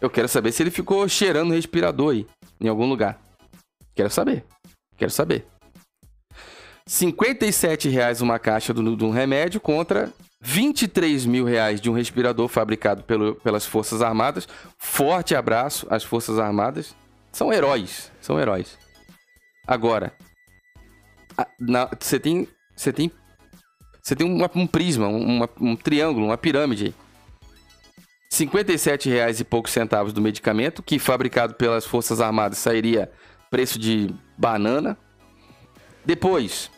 Eu 0.00 0.08
quero 0.08 0.28
saber 0.28 0.52
se 0.52 0.62
ele 0.62 0.70
ficou 0.70 1.08
cheirando 1.08 1.52
respirador 1.52 2.12
aí, 2.12 2.26
em 2.60 2.68
algum 2.68 2.88
lugar. 2.88 3.20
Quero 3.94 4.10
saber. 4.10 4.44
Quero 4.96 5.10
saber. 5.10 5.44
57 6.86 7.88
reais 7.88 8.20
uma 8.20 8.38
caixa 8.38 8.72
de 8.72 8.80
um 8.80 9.10
remédio 9.10 9.60
contra 9.60 10.12
23 10.40 11.26
mil 11.26 11.44
reais 11.44 11.80
de 11.80 11.90
um 11.90 11.92
respirador 11.92 12.48
fabricado 12.48 13.02
pelo, 13.02 13.34
pelas 13.36 13.66
Forças 13.66 14.00
Armadas. 14.00 14.48
Forte 14.78 15.34
abraço 15.34 15.86
às 15.90 16.04
Forças 16.04 16.38
Armadas. 16.38 16.94
São 17.32 17.52
heróis, 17.52 18.10
são 18.20 18.38
heróis. 18.40 18.78
Agora, 19.66 20.12
você 22.00 22.18
tem, 22.18 22.48
você 22.74 22.92
tem, 22.92 23.10
você 24.02 24.16
tem 24.16 24.26
uma, 24.26 24.50
um 24.54 24.66
prisma, 24.66 25.08
uma, 25.08 25.48
um 25.60 25.76
triângulo, 25.76 26.26
uma 26.26 26.38
pirâmide. 26.38 26.94
57 28.30 29.08
reais 29.08 29.40
e 29.40 29.44
poucos 29.44 29.72
centavos 29.72 30.12
do 30.12 30.20
medicamento, 30.20 30.82
que 30.82 30.98
fabricado 30.98 31.54
pelas 31.54 31.86
Forças 31.86 32.20
Armadas 32.20 32.58
sairia 32.58 33.10
preço 33.50 33.78
de 33.78 34.14
banana. 34.36 34.98
Depois, 36.04 36.70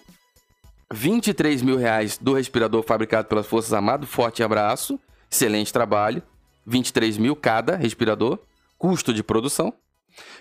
23 0.93 1.63
mil 1.63 1.77
reais 1.77 2.19
do 2.19 2.35
respirador 2.35 2.83
fabricado 2.83 3.29
pelas 3.29 3.47
Forças 3.47 3.73
Armadas. 3.73 4.09
Forte 4.09 4.43
abraço, 4.43 4.99
excelente 5.31 5.73
trabalho. 5.73 6.21
23 6.67 7.17
mil 7.19 7.35
cada 7.35 7.77
respirador, 7.77 8.39
custo 8.79 9.15
de 9.15 9.23
produção. 9.23 9.73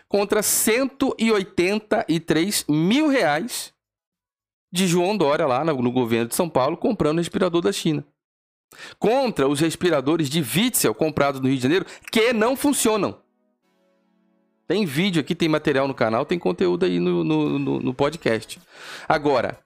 Contra 0.08 0.42
183 0.44 2.66
mil 2.68 3.08
reais 3.08 3.72
de 4.72 4.88
João 4.88 5.18
Dória 5.18 5.46
lá 5.46 5.64
no, 5.64 5.82
no 5.82 5.92
governo 5.92 6.28
de 6.28 6.36
São 6.36 6.50
Paulo 6.50 6.78
comprando 6.78 7.18
respirador 7.18 7.62
da 7.62 7.72
China. 7.72 8.04
Contra 9.00 9.48
os 9.48 9.60
respiradores 9.60 10.30
de 10.30 10.40
Witzel 10.42 10.94
comprados 10.94 11.42
no 11.42 11.48
Rio 11.48 11.58
de 11.58 11.64
Janeiro 11.64 11.86
que 12.12 12.34
não 12.34 12.56
funcionam. 12.56 13.18
Tem 14.68 14.86
vídeo 14.86 15.20
aqui, 15.20 15.34
tem 15.34 15.50
material 15.50 15.88
no 15.88 15.96
canal, 15.96 16.26
tem 16.26 16.38
conteúdo 16.38 16.86
aí 16.86 17.00
no, 17.00 17.24
no, 17.24 17.58
no, 17.58 17.80
no 17.80 17.94
podcast. 17.94 18.62
Agora, 19.08 19.58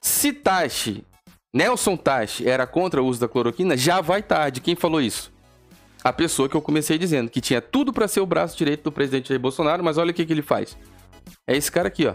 se 0.00 0.32
Tashi, 0.32 1.04
Nelson 1.52 1.96
Tashi, 1.96 2.48
era 2.48 2.64
contra 2.68 3.02
o 3.02 3.06
uso 3.06 3.18
da 3.18 3.26
cloroquina, 3.26 3.76
já 3.76 4.00
vai 4.00 4.22
tarde. 4.22 4.60
Quem 4.60 4.76
falou 4.76 5.00
isso? 5.00 5.32
A 6.04 6.12
pessoa 6.12 6.48
que 6.48 6.54
eu 6.54 6.62
comecei 6.62 6.96
dizendo, 6.96 7.28
que 7.28 7.40
tinha 7.40 7.60
tudo 7.60 7.92
para 7.92 8.06
ser 8.06 8.20
o 8.20 8.26
braço 8.26 8.56
direito 8.56 8.84
do 8.84 8.92
presidente 8.92 9.28
Jair 9.28 9.40
Bolsonaro, 9.40 9.82
mas 9.82 9.98
olha 9.98 10.12
o 10.12 10.14
que, 10.14 10.24
que 10.24 10.32
ele 10.32 10.42
faz. 10.42 10.78
É 11.44 11.56
esse 11.56 11.72
cara 11.72 11.88
aqui, 11.88 12.06
ó. 12.06 12.14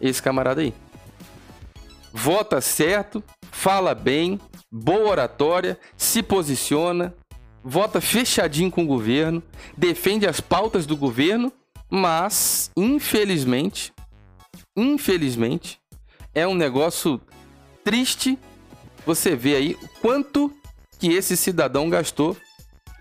Esse 0.00 0.22
camarada 0.22 0.60
aí. 0.60 0.74
Vota 2.12 2.60
certo, 2.60 3.22
fala 3.50 3.94
bem, 3.94 4.40
boa 4.72 5.10
oratória, 5.10 5.78
se 5.96 6.22
posiciona, 6.22 7.14
vota 7.62 8.00
fechadinho 8.00 8.70
com 8.70 8.84
o 8.84 8.86
governo, 8.86 9.42
defende 9.76 10.26
as 10.26 10.40
pautas 10.40 10.86
do 10.86 10.96
governo, 10.96 11.52
mas, 11.90 12.70
infelizmente, 12.76 13.92
infelizmente, 14.76 15.78
é 16.34 16.46
um 16.46 16.54
negócio 16.54 17.20
triste 17.84 18.38
você 19.06 19.36
vê 19.36 19.54
aí 19.54 19.78
quanto 20.02 20.52
que 20.98 21.12
esse 21.12 21.36
cidadão 21.36 21.88
gastou. 21.88 22.36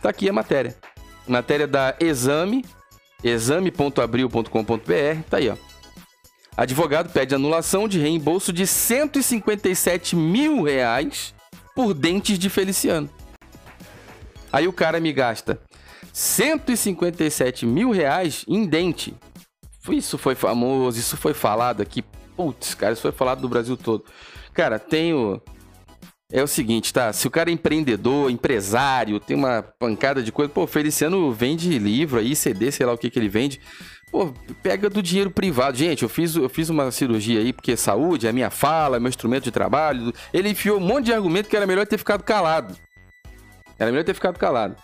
Tá 0.01 0.09
aqui 0.09 0.29
a 0.29 0.33
matéria. 0.33 0.77
Matéria 1.27 1.65
da 1.65 1.95
Exame, 1.99 2.63
exame.abril.com.br, 3.23 5.21
tá 5.27 5.37
aí, 5.37 5.49
ó. 5.49 5.57
Advogado 6.57 7.12
pede 7.12 7.35
anulação 7.35 7.88
de 7.88 8.00
reembolso 8.00 8.53
de 8.53 8.65
157 8.65 10.15
mil 10.15 10.62
reais 10.63 11.33
por 11.75 11.93
dentes 11.93 12.39
de 12.39 12.50
Feliciano. 12.50 13.09
Aí 14.51 14.67
o 14.67 14.74
cara 14.74 15.01
me 15.01 15.12
gasta 15.12 15.59
157 16.13 17.65
mil 17.65 17.91
reais 17.91 18.45
em 18.47 18.65
dente. 18.65 19.13
Isso 19.89 20.17
foi 20.17 20.33
famoso, 20.33 20.97
isso 20.97 21.17
foi 21.17 21.33
falado 21.33 21.81
aqui. 21.81 22.01
Putz, 22.38 22.74
cara, 22.74 22.93
isso 22.93 23.01
foi 23.01 23.12
falado 23.12 23.41
do 23.41 23.50
Brasil 23.50 23.75
todo. 23.75 24.05
Cara, 24.53 24.79
tenho. 24.79 25.41
É 26.31 26.41
o 26.41 26.47
seguinte, 26.47 26.91
tá? 26.91 27.13
Se 27.13 27.27
o 27.27 27.31
cara 27.31 27.50
é 27.50 27.53
empreendedor, 27.53 28.31
empresário, 28.31 29.19
tem 29.19 29.35
uma 29.35 29.62
pancada 29.62 30.24
de 30.24 30.31
coisa. 30.31 30.51
Pô, 30.51 30.65
Feliciano 30.65 31.31
vende 31.31 31.77
livro 31.77 32.19
aí, 32.19 32.35
CD, 32.35 32.71
sei 32.71 32.85
lá 32.85 32.93
o 32.93 32.97
que 32.97 33.09
que 33.09 33.19
ele 33.19 33.29
vende. 33.29 33.62
Pô, 34.15 34.34
pega 34.63 34.89
do 34.89 35.03
dinheiro 35.03 35.29
privado. 35.29 35.75
Gente, 35.75 36.03
eu 36.03 36.07
fiz, 36.07 36.38
eu 36.38 36.48
fiz 36.48 36.69
uma 36.69 36.89
cirurgia 36.89 37.41
aí 37.41 37.51
porque 37.51 37.75
saúde 37.75 38.25
é 38.25 38.31
minha 38.31 38.50
fala, 38.50 38.95
é 38.95 39.00
meu 39.00 39.10
instrumento 39.10 39.43
de 39.43 39.51
trabalho. 39.51 40.13
Ele 40.34 40.48
enfiou 40.48 40.77
um 40.77 40.79
monte 40.79 41.07
de 41.07 41.13
argumento 41.13 41.50
que 41.50 41.57
era 41.57 41.67
melhor 41.67 41.86
ter 41.86 41.98
ficado 41.98 42.24
calado. 42.24 42.77
Era 43.77 43.91
melhor 43.91 44.05
ter 44.05 44.13
ficado 44.13 44.39
calado. 44.39 44.77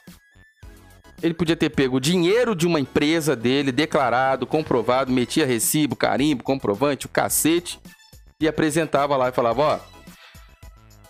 Ele 1.24 1.34
podia 1.34 1.56
ter 1.56 1.70
pego 1.70 1.96
o 1.96 2.00
dinheiro 2.02 2.54
de 2.54 2.68
uma 2.68 2.78
empresa 2.78 3.34
dele, 3.34 3.72
declarado, 3.72 4.46
comprovado, 4.46 5.14
metia 5.14 5.46
recibo, 5.46 5.96
carimbo, 5.96 6.44
comprovante, 6.44 7.06
o 7.06 7.10
cacete, 7.10 7.80
e 8.38 8.50
apresentava 8.50 9.16
lá 9.16 9.30
e 9.30 9.32
falava: 9.32 9.62
ó, 9.62 9.80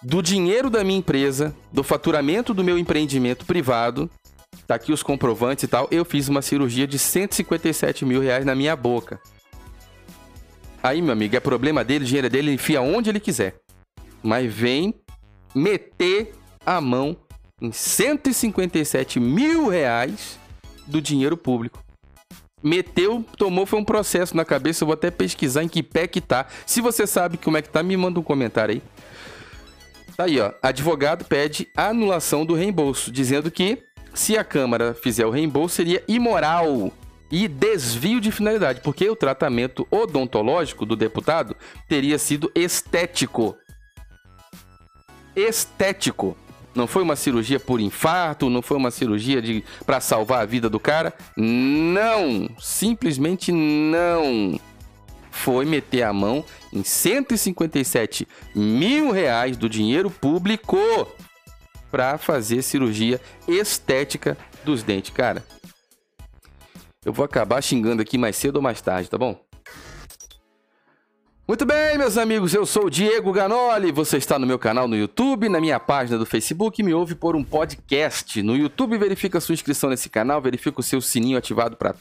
do 0.04 0.22
dinheiro 0.22 0.70
da 0.70 0.84
minha 0.84 1.00
empresa, 1.00 1.56
do 1.74 1.82
faturamento 1.82 2.54
do 2.54 2.64
meu 2.64 2.78
empreendimento 2.78 3.48
privado, 3.48 4.12
tá 4.72 4.76
aqui 4.76 4.94
os 4.94 5.04
comprovantes 5.04 5.66
e 5.66 5.68
tal, 5.68 5.86
eu 5.92 6.06
fiz 6.06 6.30
uma 6.30 6.42
cirurgia 6.42 6.88
de 6.88 6.98
157 6.98 8.06
mil 8.06 8.22
reais 8.22 8.46
na 8.46 8.56
minha 8.56 8.74
boca. 8.74 9.20
Aí, 10.82 11.02
meu 11.02 11.12
amigo, 11.12 11.36
é 11.36 11.42
problema 11.42 11.84
dele, 11.84 12.06
dinheiro 12.06 12.30
dele, 12.30 12.48
ele 12.48 12.56
enfia 12.56 12.82
onde 12.82 13.10
ele 13.10 13.20
quiser. 13.20 13.56
Mas 14.24 14.52
vem 14.52 14.96
meter 15.54 16.34
a 16.66 16.80
mão 16.80 17.18
em 17.62 17.74
157 17.74 19.20
mil 19.20 19.68
reais 19.68 20.40
do 20.88 21.02
dinheiro 21.02 21.36
público. 21.36 21.84
Meteu, 22.64 23.26
tomou, 23.38 23.66
foi 23.66 23.80
um 23.80 23.84
processo 23.84 24.38
na 24.38 24.46
cabeça. 24.46 24.84
Eu 24.84 24.86
vou 24.86 24.94
até 24.94 25.12
pesquisar 25.12 25.64
em 25.64 25.68
que 25.68 25.84
pé 25.84 26.08
que 26.08 26.22
tá. 26.22 26.48
Se 26.66 26.80
você 26.80 27.06
sabe 27.06 27.38
como 27.38 27.58
é 27.58 27.62
que 27.62 27.70
tá, 27.70 27.84
me 27.84 27.98
manda 27.98 28.20
um 28.20 28.24
comentário 28.24 28.76
aí. 28.76 28.82
Tá 30.16 30.24
aí, 30.26 30.40
ó. 30.40 30.54
Advogado 30.62 31.26
pede 31.26 31.68
anulação 31.76 32.46
do 32.46 32.54
reembolso, 32.54 33.12
dizendo 33.12 33.52
que 33.52 33.91
se 34.14 34.38
a 34.38 34.44
Câmara 34.44 34.94
fizer 34.94 35.26
o 35.26 35.30
reembolso, 35.30 35.76
seria 35.76 36.04
imoral 36.08 36.92
e 37.32 37.48
desvio 37.48 38.20
de 38.20 38.32
finalidade, 38.32 38.82
porque 38.82 39.10
o 39.10 39.16
tratamento 39.16 39.88
odontológico 39.90 40.86
do 40.86 40.96
deputado 40.96 41.56
teria 41.88 42.20
sido 42.20 42.52
estético. 42.54 43.56
Estético. 45.36 46.36
Não 46.76 46.88
foi 46.88 47.04
uma 47.04 47.16
cirurgia 47.16 47.60
por 47.60 47.80
infarto, 47.80 48.50
não 48.50 48.62
foi 48.62 48.78
uma 48.78 48.92
cirurgia 48.92 49.42
de 49.42 49.64
para 49.86 50.00
salvar 50.00 50.42
a 50.42 50.46
vida 50.46 50.70
do 50.70 50.80
cara. 50.80 51.14
Não, 51.38 52.50
simplesmente 52.60 53.52
não. 53.52 54.60
Foi 55.30 55.66
meter 55.66 56.04
a 56.04 56.14
mão 56.14 56.44
em 56.72 56.84
157 56.84 58.28
mil 58.54 59.12
reais 59.12 59.58
do 59.58 59.70
dinheiro 59.70 60.10
público 60.10 60.78
para 61.92 62.18
fazer 62.18 62.62
cirurgia 62.62 63.20
estética 63.48 64.38
dos 64.64 64.82
dentes, 64.82 65.12
cara. 65.12 65.44
Eu 67.04 67.12
vou 67.12 67.26
acabar 67.26 67.62
xingando 67.62 68.02
aqui 68.02 68.18
mais 68.18 68.36
cedo 68.36 68.58
ou 68.58 68.62
mais 68.62 68.80
tarde, 68.80 69.10
tá 69.10 69.18
bom? 69.18 69.40
Muito 71.48 71.66
bem, 71.66 71.98
meus 71.98 72.18
amigos, 72.18 72.54
eu 72.54 72.66
sou 72.66 72.86
o 72.86 72.90
Diego 72.90 73.34
Ganoli. 73.34 73.92
Você 73.92 74.16
está 74.16 74.40
no 74.40 74.48
meu 74.48 74.58
canal 74.58 74.88
no 74.88 74.96
YouTube, 74.96 75.50
na 75.50 75.60
minha 75.60 75.80
página 75.80 76.18
do 76.18 76.26
Facebook, 76.26 76.82
me 76.82 76.94
ouve 76.94 77.14
por 77.14 77.36
um 77.36 77.44
podcast. 77.44 78.42
No 78.42 78.56
YouTube, 78.56 78.98
verifica 78.98 79.42
sua 79.42 79.54
inscrição 79.54 79.90
nesse 79.90 80.10
canal, 80.10 80.42
verifica 80.42 80.80
o 80.80 80.84
seu 80.84 81.02
sininho 81.02 81.38
ativado 81.38 81.76
para 81.76 81.94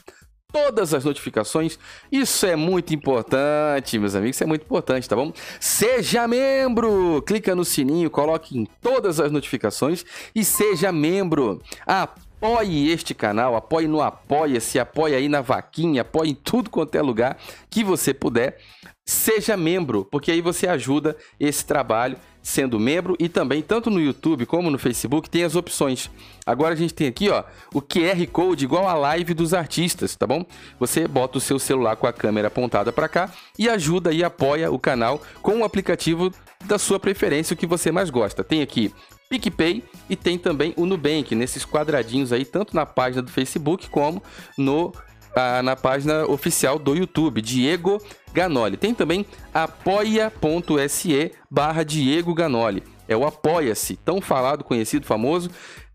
todas 0.51 0.93
as 0.93 1.03
notificações. 1.03 1.77
Isso 2.11 2.45
é 2.45 2.55
muito 2.55 2.93
importante, 2.93 3.97
meus 3.97 4.15
amigos, 4.15 4.35
isso 4.35 4.43
é 4.43 4.47
muito 4.47 4.63
importante, 4.63 5.07
tá 5.07 5.15
bom? 5.15 5.31
Seja 5.59 6.27
membro! 6.27 7.21
Clica 7.23 7.55
no 7.55 7.65
sininho, 7.65 8.09
coloque 8.09 8.57
em 8.57 8.65
todas 8.81 9.19
as 9.19 9.31
notificações 9.31 10.05
e 10.35 10.43
seja 10.43 10.91
membro. 10.91 11.61
Apoie 11.85 12.89
este 12.91 13.13
canal, 13.13 13.55
apoie 13.55 13.87
no 13.87 14.01
Apoia-se, 14.01 14.79
apoie 14.79 15.15
aí 15.15 15.29
na 15.29 15.41
vaquinha, 15.41 16.01
apoie 16.01 16.31
em 16.31 16.35
tudo 16.35 16.69
quanto 16.69 16.95
é 16.95 17.01
lugar 17.01 17.37
que 17.69 17.83
você 17.83 18.13
puder 18.13 18.57
seja 19.05 19.57
membro, 19.57 20.05
porque 20.05 20.31
aí 20.31 20.41
você 20.41 20.67
ajuda 20.67 21.17
esse 21.39 21.65
trabalho 21.65 22.17
sendo 22.41 22.79
membro 22.79 23.15
e 23.19 23.29
também 23.29 23.61
tanto 23.61 23.89
no 23.89 23.99
YouTube 23.99 24.45
como 24.45 24.69
no 24.69 24.79
Facebook 24.79 25.29
tem 25.29 25.43
as 25.43 25.55
opções. 25.55 26.09
Agora 26.45 26.73
a 26.73 26.77
gente 26.77 26.93
tem 26.93 27.07
aqui, 27.07 27.29
ó, 27.29 27.43
o 27.73 27.81
QR 27.81 28.25
Code 28.31 28.65
igual 28.65 28.87
a 28.87 28.93
live 28.93 29.33
dos 29.33 29.53
artistas, 29.53 30.15
tá 30.15 30.25
bom? 30.25 30.45
Você 30.79 31.07
bota 31.07 31.37
o 31.37 31.41
seu 31.41 31.59
celular 31.59 31.95
com 31.95 32.07
a 32.07 32.13
câmera 32.13 32.47
apontada 32.47 32.91
para 32.91 33.07
cá 33.07 33.31
e 33.57 33.69
ajuda 33.69 34.11
e 34.11 34.23
apoia 34.23 34.71
o 34.71 34.79
canal 34.79 35.21
com 35.41 35.59
o 35.59 35.63
aplicativo 35.63 36.31
da 36.65 36.77
sua 36.77 36.99
preferência, 36.99 37.53
o 37.53 37.57
que 37.57 37.67
você 37.67 37.91
mais 37.91 38.09
gosta. 38.09 38.43
Tem 38.43 38.61
aqui 38.61 38.93
PicPay 39.29 39.83
e 40.09 40.15
tem 40.15 40.37
também 40.37 40.73
o 40.75 40.85
Nubank, 40.85 41.33
nesses 41.35 41.65
quadradinhos 41.65 42.33
aí, 42.33 42.43
tanto 42.43 42.75
na 42.75 42.85
página 42.85 43.21
do 43.21 43.31
Facebook 43.31 43.89
como 43.89 44.21
no 44.57 44.93
ah, 45.35 45.61
na 45.61 45.75
página 45.75 46.25
oficial 46.25 46.77
do 46.77 46.95
YouTube, 46.95 47.41
Diego 47.41 48.01
Ganoli. 48.33 48.77
Tem 48.77 48.93
também 48.93 49.25
apoia.se 49.53 51.31
barra 51.49 51.83
Diego 51.83 52.33
Ganoli. 52.33 52.83
É 53.07 53.15
o 53.15 53.25
Apoia-se, 53.25 53.97
tão 53.97 54.21
falado, 54.21 54.63
conhecido, 54.63 55.05
famoso. 55.05 55.51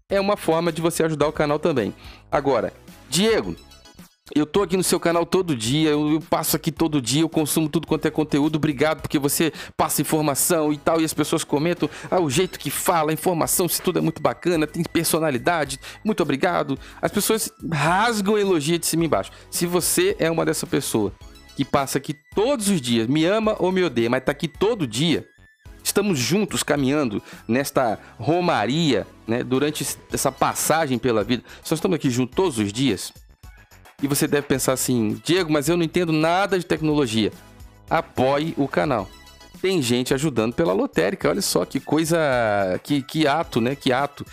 É 0.08 0.20
uma 0.20 0.36
forma 0.36 0.70
de 0.70 0.82
você 0.82 1.02
ajudar 1.02 1.26
o 1.26 1.32
canal 1.32 1.58
também. 1.58 1.94
Agora, 2.30 2.72
Diego, 3.08 3.56
eu 4.34 4.44
tô 4.44 4.62
aqui 4.62 4.76
no 4.76 4.82
seu 4.82 4.98
canal 4.98 5.24
todo 5.24 5.54
dia, 5.54 5.90
eu, 5.90 6.14
eu, 6.14 6.20
passo 6.20 6.56
aqui 6.56 6.72
todo 6.72 7.00
dia, 7.00 7.22
eu 7.22 7.28
consumo 7.28 7.68
tudo 7.68 7.86
quanto 7.86 8.06
é 8.06 8.10
conteúdo. 8.10 8.56
Obrigado 8.56 9.00
porque 9.00 9.18
você 9.18 9.52
passa 9.76 10.02
informação 10.02 10.72
e 10.72 10.78
tal, 10.78 11.00
e 11.00 11.04
as 11.04 11.14
pessoas 11.14 11.44
comentam 11.44 11.88
ah, 12.10 12.20
o 12.20 12.28
jeito 12.28 12.58
que 12.58 12.70
fala, 12.70 13.12
a 13.12 13.14
informação, 13.14 13.68
se 13.68 13.80
tudo 13.80 13.98
é 13.98 14.02
muito 14.02 14.20
bacana, 14.20 14.66
tem 14.66 14.82
personalidade. 14.82 15.78
Muito 16.04 16.22
obrigado. 16.22 16.78
As 17.00 17.12
pessoas 17.12 17.50
rasgam 17.72 18.36
elogio 18.36 18.78
de 18.78 18.86
cima 18.86 19.04
e 19.04 19.06
embaixo. 19.06 19.30
Se 19.50 19.64
você 19.64 20.16
é 20.18 20.30
uma 20.30 20.44
dessa 20.44 20.66
pessoa 20.66 21.12
que 21.56 21.64
passa 21.64 21.98
aqui 21.98 22.14
todos 22.34 22.68
os 22.68 22.80
dias, 22.80 23.06
me 23.06 23.24
ama 23.24 23.54
ou 23.58 23.70
me 23.70 23.82
odeia, 23.84 24.10
mas 24.10 24.24
tá 24.24 24.32
aqui 24.32 24.48
todo 24.48 24.86
dia, 24.86 25.24
estamos 25.84 26.18
juntos 26.18 26.64
caminhando 26.64 27.22
nesta 27.46 27.98
romaria, 28.18 29.06
né, 29.26 29.44
durante 29.44 29.86
essa 30.12 30.32
passagem 30.32 30.98
pela 30.98 31.22
vida. 31.22 31.44
Só 31.62 31.76
estamos 31.76 31.94
aqui 31.94 32.10
juntos 32.10 32.34
todos 32.34 32.58
os 32.58 32.72
dias 32.72 33.12
e 34.02 34.06
você 34.06 34.26
deve 34.26 34.46
pensar 34.46 34.72
assim: 34.72 35.20
Diego, 35.24 35.52
mas 35.52 35.68
eu 35.68 35.76
não 35.76 35.84
entendo 35.84 36.12
nada 36.12 36.58
de 36.58 36.66
tecnologia. 36.66 37.32
Apoie 37.88 38.54
o 38.56 38.66
canal. 38.66 39.08
Tem 39.60 39.80
gente 39.80 40.12
ajudando 40.12 40.54
pela 40.54 40.72
lotérica. 40.72 41.28
Olha 41.28 41.42
só 41.42 41.64
que 41.64 41.80
coisa. 41.80 42.18
Que, 42.82 43.02
que 43.02 43.26
ato, 43.26 43.60
né? 43.60 43.74
Que 43.74 43.92
ato. 43.92 44.24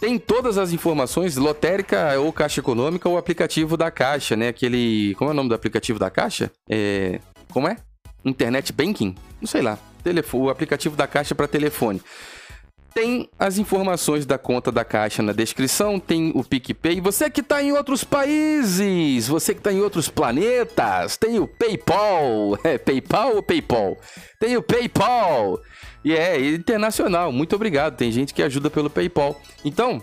Tem 0.00 0.18
todas 0.18 0.58
as 0.58 0.72
informações, 0.72 1.36
lotérica 1.36 2.18
ou 2.20 2.32
caixa 2.32 2.60
econômica 2.60 3.08
ou 3.08 3.18
aplicativo 3.18 3.76
da 3.76 3.90
caixa, 3.90 4.36
né? 4.36 4.48
Aquele. 4.48 5.14
Como 5.16 5.30
é 5.30 5.32
o 5.32 5.36
nome 5.36 5.48
do 5.48 5.54
aplicativo 5.54 5.98
da 5.98 6.10
caixa? 6.10 6.50
É. 6.68 7.20
Como 7.50 7.68
é? 7.68 7.76
internet 8.24 8.72
banking, 8.72 9.14
não 9.40 9.48
sei 9.48 9.62
lá, 9.62 9.78
telefone, 10.02 10.44
o 10.44 10.50
aplicativo 10.50 10.96
da 10.96 11.06
Caixa 11.06 11.34
para 11.34 11.48
telefone. 11.48 12.00
Tem 12.94 13.28
as 13.38 13.58
informações 13.58 14.26
da 14.26 14.38
conta 14.38 14.72
da 14.72 14.84
Caixa 14.84 15.22
na 15.22 15.32
descrição, 15.32 16.00
tem 16.00 16.32
o 16.34 16.42
PicPay. 16.42 17.00
Você 17.00 17.30
que 17.30 17.40
está 17.40 17.62
em 17.62 17.72
outros 17.72 18.02
países, 18.02 19.28
você 19.28 19.54
que 19.54 19.60
está 19.60 19.72
em 19.72 19.80
outros 19.80 20.08
planetas, 20.08 21.16
tem 21.16 21.38
o 21.38 21.46
PayPal. 21.46 22.58
É 22.64 22.76
PayPal 22.76 23.36
ou 23.36 23.42
PayPal? 23.42 23.96
Tem 24.38 24.56
o 24.56 24.62
PayPal. 24.62 25.60
E 26.04 26.12
é 26.12 26.38
internacional. 26.40 27.30
Muito 27.32 27.54
obrigado. 27.54 27.96
Tem 27.96 28.10
gente 28.10 28.34
que 28.34 28.42
ajuda 28.42 28.68
pelo 28.68 28.90
PayPal. 28.90 29.40
Então, 29.64 30.02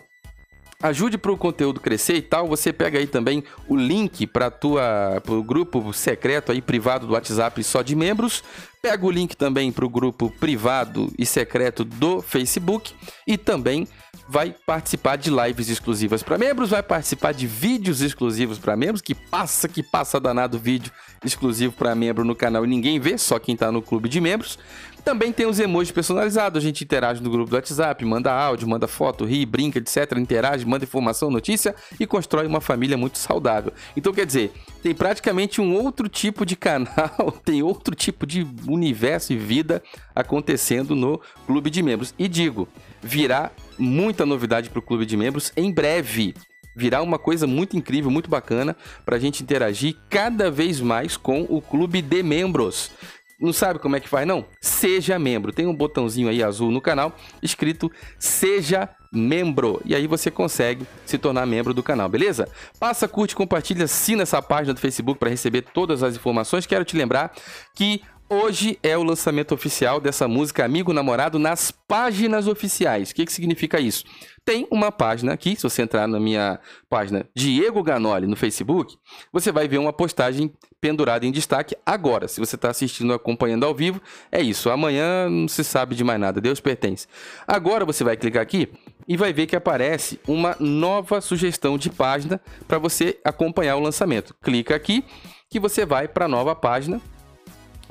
ajude 0.87 1.17
para 1.17 1.31
o 1.31 1.37
conteúdo 1.37 1.79
crescer 1.79 2.15
e 2.15 2.21
tal, 2.21 2.47
você 2.47 2.71
pega 2.71 2.99
aí 2.99 3.07
também 3.07 3.43
o 3.67 3.75
link 3.75 4.27
para 4.27 4.51
tua 4.51 5.21
pro 5.23 5.41
grupo 5.43 5.93
secreto 5.93 6.51
aí 6.51 6.61
privado 6.61 7.07
do 7.07 7.13
WhatsApp 7.13 7.63
só 7.63 7.81
de 7.81 7.95
membros. 7.95 8.43
Pega 8.81 9.05
o 9.05 9.09
link 9.09 9.35
também 9.35 9.71
para 9.71 9.85
o 9.85 9.89
grupo 9.89 10.31
privado 10.39 11.11
e 11.17 11.25
secreto 11.25 11.83
do 11.83 12.21
Facebook 12.21 12.93
e 13.25 13.35
também 13.35 13.87
vai 14.27 14.55
participar 14.65 15.15
de 15.15 15.29
lives 15.29 15.69
exclusivas 15.69 16.23
para 16.23 16.37
membros, 16.37 16.69
vai 16.69 16.83
participar 16.83 17.31
de 17.31 17.47
vídeos 17.47 18.01
exclusivos 18.01 18.57
para 18.57 18.75
membros, 18.75 19.01
que 19.01 19.15
passa 19.15 19.67
que 19.67 19.83
passa 19.83 20.19
danado 20.19 20.57
vídeo 20.57 20.91
exclusivo 21.23 21.73
para 21.73 21.95
membro 21.95 22.23
no 22.23 22.35
canal 22.35 22.63
e 22.63 22.67
ninguém 22.67 22.99
vê, 22.99 23.17
só 23.17 23.39
quem 23.39 23.53
está 23.53 23.71
no 23.71 23.81
clube 23.81 24.07
de 24.07 24.21
membros. 24.21 24.57
Também 25.05 25.31
tem 25.31 25.45
os 25.45 25.59
emojis 25.59 25.91
personalizados, 25.91 26.57
a 26.57 26.65
gente 26.65 26.83
interage 26.83 27.21
no 27.21 27.29
grupo 27.29 27.47
do 27.47 27.55
WhatsApp, 27.55 28.03
manda 28.03 28.33
áudio, 28.33 28.67
manda 28.67 28.87
foto, 28.87 29.23
ri, 29.23 29.45
brinca, 29.45 29.77
etc, 29.77 30.17
interage, 30.17 30.65
manda 30.65 30.83
informação, 30.83 31.29
notícia 31.29 31.75
e 31.99 32.07
constrói 32.07 32.47
uma 32.47 32.59
família 32.59 32.97
muito 32.97 33.19
saudável. 33.19 33.71
Então 33.95 34.11
quer 34.11 34.25
dizer, 34.25 34.51
tem 34.81 34.95
praticamente 34.95 35.61
um 35.61 35.75
outro 35.75 36.09
tipo 36.09 36.43
de 36.43 36.55
canal, 36.55 37.31
tem 37.45 37.61
outro 37.61 37.93
tipo 37.93 38.25
de 38.25 38.47
universo 38.67 39.31
e 39.31 39.37
vida 39.37 39.83
acontecendo 40.15 40.95
no 40.95 41.21
clube 41.45 41.69
de 41.69 41.83
membros. 41.83 42.11
E 42.17 42.27
digo, 42.27 42.67
virá 42.99 43.51
muita 43.77 44.25
novidade 44.25 44.71
para 44.71 44.79
o 44.79 44.81
clube 44.81 45.05
de 45.05 45.15
membros 45.15 45.53
em 45.55 45.71
breve 45.71 46.33
virá 46.75 47.01
uma 47.01 47.17
coisa 47.17 47.47
muito 47.47 47.77
incrível, 47.77 48.11
muito 48.11 48.29
bacana 48.29 48.75
para 49.05 49.15
a 49.15 49.19
gente 49.19 49.41
interagir 49.41 49.95
cada 50.09 50.51
vez 50.51 50.81
mais 50.81 51.15
com 51.15 51.43
o 51.49 51.61
clube 51.61 52.01
de 52.01 52.21
membros. 52.21 52.91
Não 53.39 53.51
sabe 53.51 53.79
como 53.79 53.95
é 53.95 53.99
que 53.99 54.07
faz, 54.07 54.25
não? 54.25 54.45
Seja 54.61 55.19
membro. 55.19 55.51
Tem 55.51 55.67
um 55.67 55.75
botãozinho 55.75 56.29
aí 56.29 56.41
azul 56.41 56.71
no 56.71 56.79
canal 56.79 57.15
escrito 57.41 57.91
Seja 58.17 58.89
Membro. 59.11 59.81
E 59.85 59.95
aí 59.95 60.07
você 60.07 60.29
consegue 60.29 60.85
se 61.05 61.17
tornar 61.17 61.45
membro 61.45 61.73
do 61.73 61.81
canal, 61.81 62.09
beleza? 62.09 62.49
Passa, 62.79 63.07
curte, 63.07 63.35
compartilha, 63.35 63.85
assina 63.85 64.23
essa 64.23 64.41
página 64.41 64.73
do 64.73 64.79
Facebook 64.79 65.19
para 65.19 65.29
receber 65.29 65.61
todas 65.61 66.03
as 66.03 66.15
informações. 66.15 66.65
Quero 66.65 66.83
te 66.83 66.97
lembrar 66.97 67.33
que 67.73 68.01
Hoje 68.27 68.79
é 68.81 68.97
o 68.97 69.03
lançamento 69.03 69.53
oficial 69.53 69.99
dessa 69.99 70.27
música 70.27 70.65
Amigo 70.65 70.91
Namorado 70.91 71.37
nas 71.37 71.69
páginas 71.69 72.47
oficiais. 72.47 73.11
O 73.11 73.15
que, 73.15 73.23
que 73.23 73.31
significa 73.31 73.79
isso? 73.79 74.03
Tem 74.43 74.67
uma 74.71 74.91
página 74.91 75.31
aqui, 75.31 75.55
se 75.55 75.61
você 75.61 75.83
entrar 75.83 76.07
na 76.07 76.19
minha 76.19 76.59
página 76.89 77.29
Diego 77.35 77.83
Ganoli 77.83 78.25
no 78.25 78.35
Facebook, 78.35 78.97
você 79.31 79.51
vai 79.51 79.67
ver 79.67 79.77
uma 79.77 79.93
postagem 79.93 80.51
pendurada 80.81 81.23
em 81.23 81.31
destaque 81.31 81.77
agora. 81.85 82.27
Se 82.27 82.39
você 82.39 82.55
está 82.55 82.71
assistindo, 82.71 83.13
acompanhando 83.13 83.63
ao 83.63 83.75
vivo, 83.75 84.01
é 84.31 84.41
isso. 84.41 84.71
Amanhã 84.71 85.29
não 85.29 85.47
se 85.47 85.63
sabe 85.63 85.93
de 85.93 86.03
mais 86.03 86.19
nada, 86.19 86.41
Deus 86.41 86.59
pertence. 86.59 87.07
Agora 87.47 87.85
você 87.85 88.03
vai 88.03 88.17
clicar 88.17 88.41
aqui 88.41 88.67
e 89.07 89.15
vai 89.15 89.33
ver 89.33 89.45
que 89.45 89.55
aparece 89.55 90.19
uma 90.27 90.55
nova 90.59 91.21
sugestão 91.21 91.77
de 91.77 91.91
página 91.91 92.41
para 92.67 92.79
você 92.79 93.19
acompanhar 93.23 93.75
o 93.75 93.81
lançamento. 93.81 94.35
Clica 94.41 94.75
aqui 94.75 95.05
que 95.47 95.59
você 95.59 95.85
vai 95.85 96.07
para 96.07 96.25
a 96.25 96.27
nova 96.27 96.55
página 96.55 96.99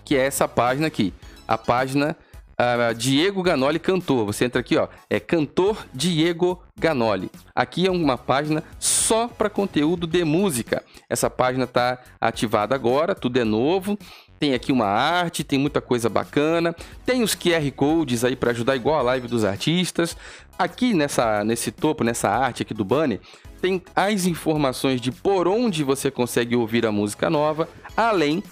que 0.05 0.17
é 0.17 0.27
essa 0.27 0.47
página 0.47 0.87
aqui, 0.87 1.13
a 1.47 1.57
página 1.57 2.17
uh, 2.55 2.95
Diego 2.95 3.43
Ganoli 3.43 3.79
Cantor. 3.79 4.27
Você 4.27 4.45
entra 4.45 4.61
aqui, 4.61 4.77
ó, 4.77 4.89
é 5.09 5.19
Cantor 5.19 5.87
Diego 5.93 6.63
Ganoli. 6.79 7.31
Aqui 7.55 7.87
é 7.87 7.91
uma 7.91 8.17
página 8.17 8.63
só 8.79 9.29
para 9.29 9.51
conteúdo 9.51 10.07
de 10.07 10.25
música. 10.25 10.83
Essa 11.09 11.29
página 11.29 11.65
está 11.65 11.99
ativada 12.21 12.75
agora, 12.75 13.15
tudo 13.15 13.39
é 13.39 13.45
novo. 13.45 13.99
Tem 14.39 14.53
aqui 14.53 14.73
uma 14.73 14.87
arte, 14.87 15.45
tem 15.45 15.59
muita 15.59 15.81
coisa 15.81 16.09
bacana. 16.09 16.75
Tem 17.07 17.23
os 17.23 17.35
QR 17.35 17.71
codes 17.75 18.25
aí 18.25 18.37
para 18.37 18.51
ajudar 18.51 18.77
igual 18.77 18.99
a 18.99 19.03
live 19.03 19.29
dos 19.29 19.45
artistas. 19.45 20.17
Aqui 20.59 20.93
nessa 20.93 21.45
nesse 21.45 21.71
topo, 21.71 22.05
nessa 22.05 22.29
arte 22.29 22.63
aqui 22.63 22.75
do 22.75 22.85
banner, 22.85 23.21
tem 23.61 23.83
as 23.95 24.27
informações 24.27 25.01
de 25.01 25.11
por 25.11 25.49
onde 25.49 25.83
você 25.83 26.11
consegue 26.11 26.55
ouvir 26.55 26.85
a 26.85 26.93
música 26.93 27.31
nova, 27.31 27.69
além 27.97 28.43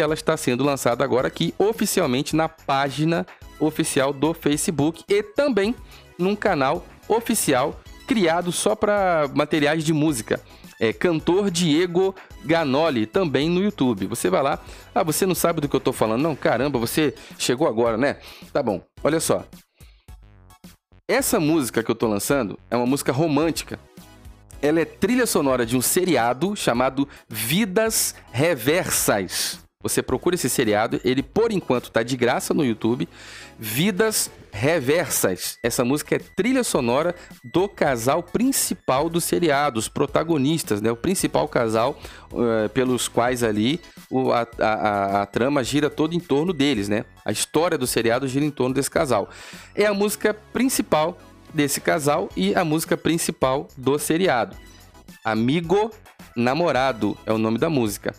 ela 0.00 0.14
estar 0.14 0.36
sendo 0.36 0.64
lançada 0.64 1.04
agora 1.04 1.28
aqui 1.28 1.54
oficialmente 1.58 2.34
na 2.34 2.48
página 2.48 3.26
oficial 3.60 4.12
do 4.12 4.32
Facebook 4.32 5.04
e 5.08 5.22
também 5.22 5.74
num 6.18 6.34
canal 6.34 6.84
oficial 7.08 7.80
criado 8.06 8.52
só 8.52 8.74
para 8.74 9.28
materiais 9.34 9.84
de 9.84 9.92
música. 9.92 10.40
É 10.80 10.92
cantor 10.92 11.50
Diego 11.50 12.14
Ganoli, 12.44 13.06
também 13.06 13.48
no 13.48 13.62
YouTube. 13.62 14.06
Você 14.08 14.28
vai 14.28 14.42
lá. 14.42 14.58
Ah, 14.94 15.04
você 15.04 15.24
não 15.24 15.34
sabe 15.34 15.60
do 15.60 15.68
que 15.68 15.76
eu 15.76 15.80
tô 15.80 15.92
falando? 15.92 16.22
Não, 16.22 16.34
caramba, 16.34 16.78
você 16.78 17.14
chegou 17.38 17.68
agora, 17.68 17.96
né? 17.96 18.16
Tá 18.52 18.62
bom. 18.62 18.82
Olha 19.04 19.20
só. 19.20 19.44
Essa 21.08 21.38
música 21.38 21.82
que 21.82 21.90
eu 21.90 21.94
tô 21.94 22.08
lançando 22.08 22.58
é 22.68 22.76
uma 22.76 22.86
música 22.86 23.12
romântica. 23.12 23.78
Ela 24.60 24.80
é 24.80 24.84
trilha 24.84 25.26
sonora 25.26 25.64
de 25.64 25.76
um 25.76 25.82
seriado 25.82 26.56
chamado 26.56 27.08
Vidas 27.28 28.14
Reversas. 28.32 29.61
Você 29.82 30.02
procura 30.02 30.34
esse 30.34 30.48
seriado, 30.48 31.00
ele 31.04 31.22
por 31.22 31.50
enquanto 31.50 31.90
tá 31.90 32.02
de 32.02 32.16
graça 32.16 32.54
no 32.54 32.64
YouTube. 32.64 33.08
Vidas 33.58 34.30
Reversas. 34.50 35.58
Essa 35.62 35.82
música 35.84 36.16
é 36.16 36.18
trilha 36.18 36.62
sonora 36.62 37.14
do 37.42 37.66
casal 37.68 38.22
principal 38.22 39.08
do 39.08 39.20
seriado, 39.20 39.78
os 39.78 39.88
protagonistas, 39.88 40.80
né? 40.82 40.90
O 40.90 40.96
principal 40.96 41.48
casal 41.48 41.98
uh, 42.30 42.68
pelos 42.68 43.08
quais 43.08 43.42
ali 43.42 43.80
o, 44.10 44.30
a, 44.30 44.46
a, 44.58 45.22
a, 45.22 45.26
trama 45.26 45.64
gira 45.64 45.88
todo 45.88 46.14
em 46.14 46.20
torno 46.20 46.52
deles, 46.52 46.86
né? 46.86 47.06
A 47.24 47.32
história 47.32 47.78
do 47.78 47.86
seriado 47.86 48.28
gira 48.28 48.44
em 48.44 48.50
torno 48.50 48.74
desse 48.74 48.90
casal. 48.90 49.30
É 49.74 49.86
a 49.86 49.94
música 49.94 50.34
principal 50.52 51.18
desse 51.54 51.80
casal 51.80 52.28
e 52.36 52.54
a 52.54 52.64
música 52.64 52.96
principal 52.96 53.68
do 53.76 53.98
seriado. 53.98 54.54
Amigo 55.24 55.90
Namorado 56.36 57.16
é 57.24 57.32
o 57.32 57.38
nome 57.38 57.58
da 57.58 57.70
música. 57.70 58.14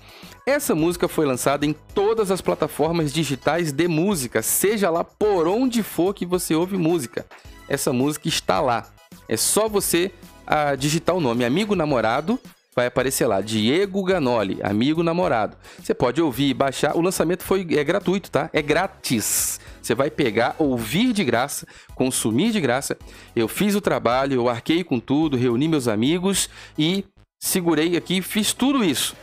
Essa 0.45 0.75
música 0.75 1.07
foi 1.07 1.25
lançada 1.25 1.65
em 1.65 1.71
todas 1.71 2.29
as 2.29 2.41
plataformas 2.41 3.13
digitais 3.13 3.71
de 3.71 3.87
música, 3.87 4.41
seja 4.41 4.89
lá 4.89 5.01
por 5.01 5.47
onde 5.47 5.81
for 5.81 6.13
que 6.13 6.25
você 6.25 6.53
ouve 6.53 6.75
música. 6.75 7.25
Essa 7.69 7.93
música 7.93 8.27
está 8.27 8.59
lá. 8.59 8.85
É 9.29 9.37
só 9.37 9.69
você 9.69 10.11
a, 10.45 10.75
digitar 10.75 11.15
o 11.15 11.21
nome 11.21 11.45
Amigo 11.45 11.75
Namorado, 11.75 12.37
vai 12.75 12.87
aparecer 12.87 13.25
lá, 13.25 13.39
Diego 13.39 14.03
Ganoli, 14.03 14.59
Amigo 14.61 15.01
Namorado. 15.01 15.55
Você 15.81 15.93
pode 15.93 16.21
ouvir 16.21 16.49
e 16.49 16.53
baixar. 16.53 16.97
O 16.97 17.01
lançamento 17.01 17.43
foi 17.43 17.65
é 17.71 17.83
gratuito, 17.83 18.29
tá? 18.29 18.49
É 18.51 18.61
grátis. 18.61 19.61
Você 19.81 19.95
vai 19.95 20.11
pegar, 20.11 20.57
ouvir 20.59 21.13
de 21.13 21.23
graça, 21.23 21.65
consumir 21.95 22.51
de 22.51 22.59
graça. 22.59 22.97
Eu 23.33 23.47
fiz 23.47 23.75
o 23.75 23.81
trabalho, 23.81 24.33
eu 24.33 24.49
arquei 24.49 24.83
com 24.83 24.99
tudo, 24.99 25.37
reuni 25.37 25.69
meus 25.69 25.87
amigos 25.87 26.49
e 26.77 27.05
segurei 27.39 27.95
aqui, 27.95 28.21
fiz 28.21 28.51
tudo 28.51 28.83
isso. 28.83 29.15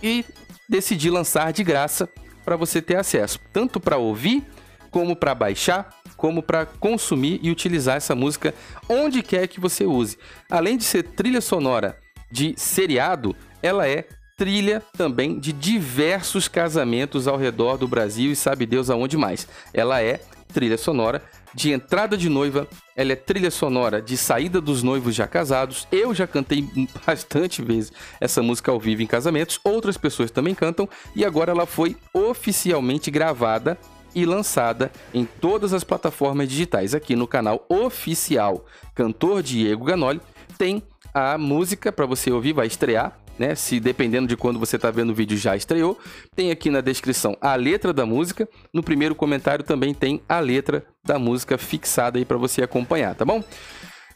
E 0.00 0.24
decidi 0.70 1.10
lançar 1.10 1.52
de 1.52 1.64
graça 1.64 2.08
para 2.44 2.56
você 2.56 2.80
ter 2.80 2.96
acesso, 2.96 3.40
tanto 3.52 3.80
para 3.80 3.98
ouvir, 3.98 4.44
como 4.90 5.14
para 5.14 5.34
baixar, 5.34 5.90
como 6.16 6.42
para 6.42 6.64
consumir 6.64 7.38
e 7.42 7.50
utilizar 7.50 7.96
essa 7.96 8.14
música 8.14 8.54
onde 8.88 9.22
quer 9.22 9.46
que 9.46 9.60
você 9.60 9.84
use. 9.84 10.16
Além 10.50 10.76
de 10.76 10.84
ser 10.84 11.02
trilha 11.02 11.40
sonora 11.40 11.98
de 12.30 12.54
seriado, 12.56 13.36
ela 13.62 13.86
é 13.86 14.06
trilha 14.36 14.82
também 14.96 15.38
de 15.38 15.52
diversos 15.52 16.48
casamentos 16.48 17.28
ao 17.28 17.36
redor 17.36 17.76
do 17.76 17.86
Brasil 17.86 18.32
e 18.32 18.36
sabe 18.36 18.64
Deus 18.64 18.88
aonde 18.88 19.16
mais. 19.16 19.46
Ela 19.74 20.00
é 20.02 20.20
trilha 20.52 20.78
sonora 20.78 21.22
de 21.54 21.72
entrada 21.72 22.16
de 22.16 22.28
noiva, 22.28 22.66
ela 22.96 23.12
é 23.12 23.16
trilha 23.16 23.50
sonora 23.50 24.00
de 24.00 24.16
saída 24.16 24.60
dos 24.60 24.82
noivos 24.82 25.14
já 25.14 25.26
casados. 25.26 25.86
Eu 25.90 26.14
já 26.14 26.26
cantei 26.26 26.68
bastante 27.06 27.62
vezes 27.62 27.92
essa 28.20 28.42
música 28.42 28.70
ao 28.70 28.80
vivo 28.80 29.02
em 29.02 29.06
casamentos, 29.06 29.58
outras 29.64 29.96
pessoas 29.96 30.30
também 30.30 30.54
cantam 30.54 30.88
e 31.14 31.24
agora 31.24 31.52
ela 31.52 31.66
foi 31.66 31.96
oficialmente 32.12 33.10
gravada 33.10 33.78
e 34.14 34.24
lançada 34.24 34.90
em 35.14 35.24
todas 35.24 35.72
as 35.72 35.84
plataformas 35.84 36.48
digitais. 36.48 36.94
Aqui 36.94 37.14
no 37.14 37.26
canal 37.26 37.64
oficial 37.68 38.66
Cantor 38.94 39.42
Diego 39.42 39.84
Ganoli 39.84 40.20
tem 40.58 40.82
a 41.14 41.38
música 41.38 41.92
para 41.92 42.06
você 42.06 42.30
ouvir, 42.30 42.52
vai 42.52 42.66
estrear 42.66 43.20
né? 43.40 43.54
Se 43.54 43.80
dependendo 43.80 44.28
de 44.28 44.36
quando 44.36 44.58
você 44.58 44.76
está 44.76 44.90
vendo 44.90 45.10
o 45.10 45.14
vídeo 45.14 45.38
já 45.38 45.56
estreou. 45.56 45.98
Tem 46.36 46.50
aqui 46.50 46.68
na 46.68 46.82
descrição 46.82 47.34
a 47.40 47.54
letra 47.54 47.90
da 47.90 48.04
música. 48.04 48.46
No 48.70 48.82
primeiro 48.82 49.14
comentário 49.14 49.64
também 49.64 49.94
tem 49.94 50.20
a 50.28 50.38
letra 50.40 50.84
da 51.10 51.18
música 51.18 51.58
fixada 51.58 52.18
aí 52.18 52.24
para 52.24 52.36
você 52.36 52.62
acompanhar, 52.62 53.16
tá 53.16 53.24
bom? 53.24 53.42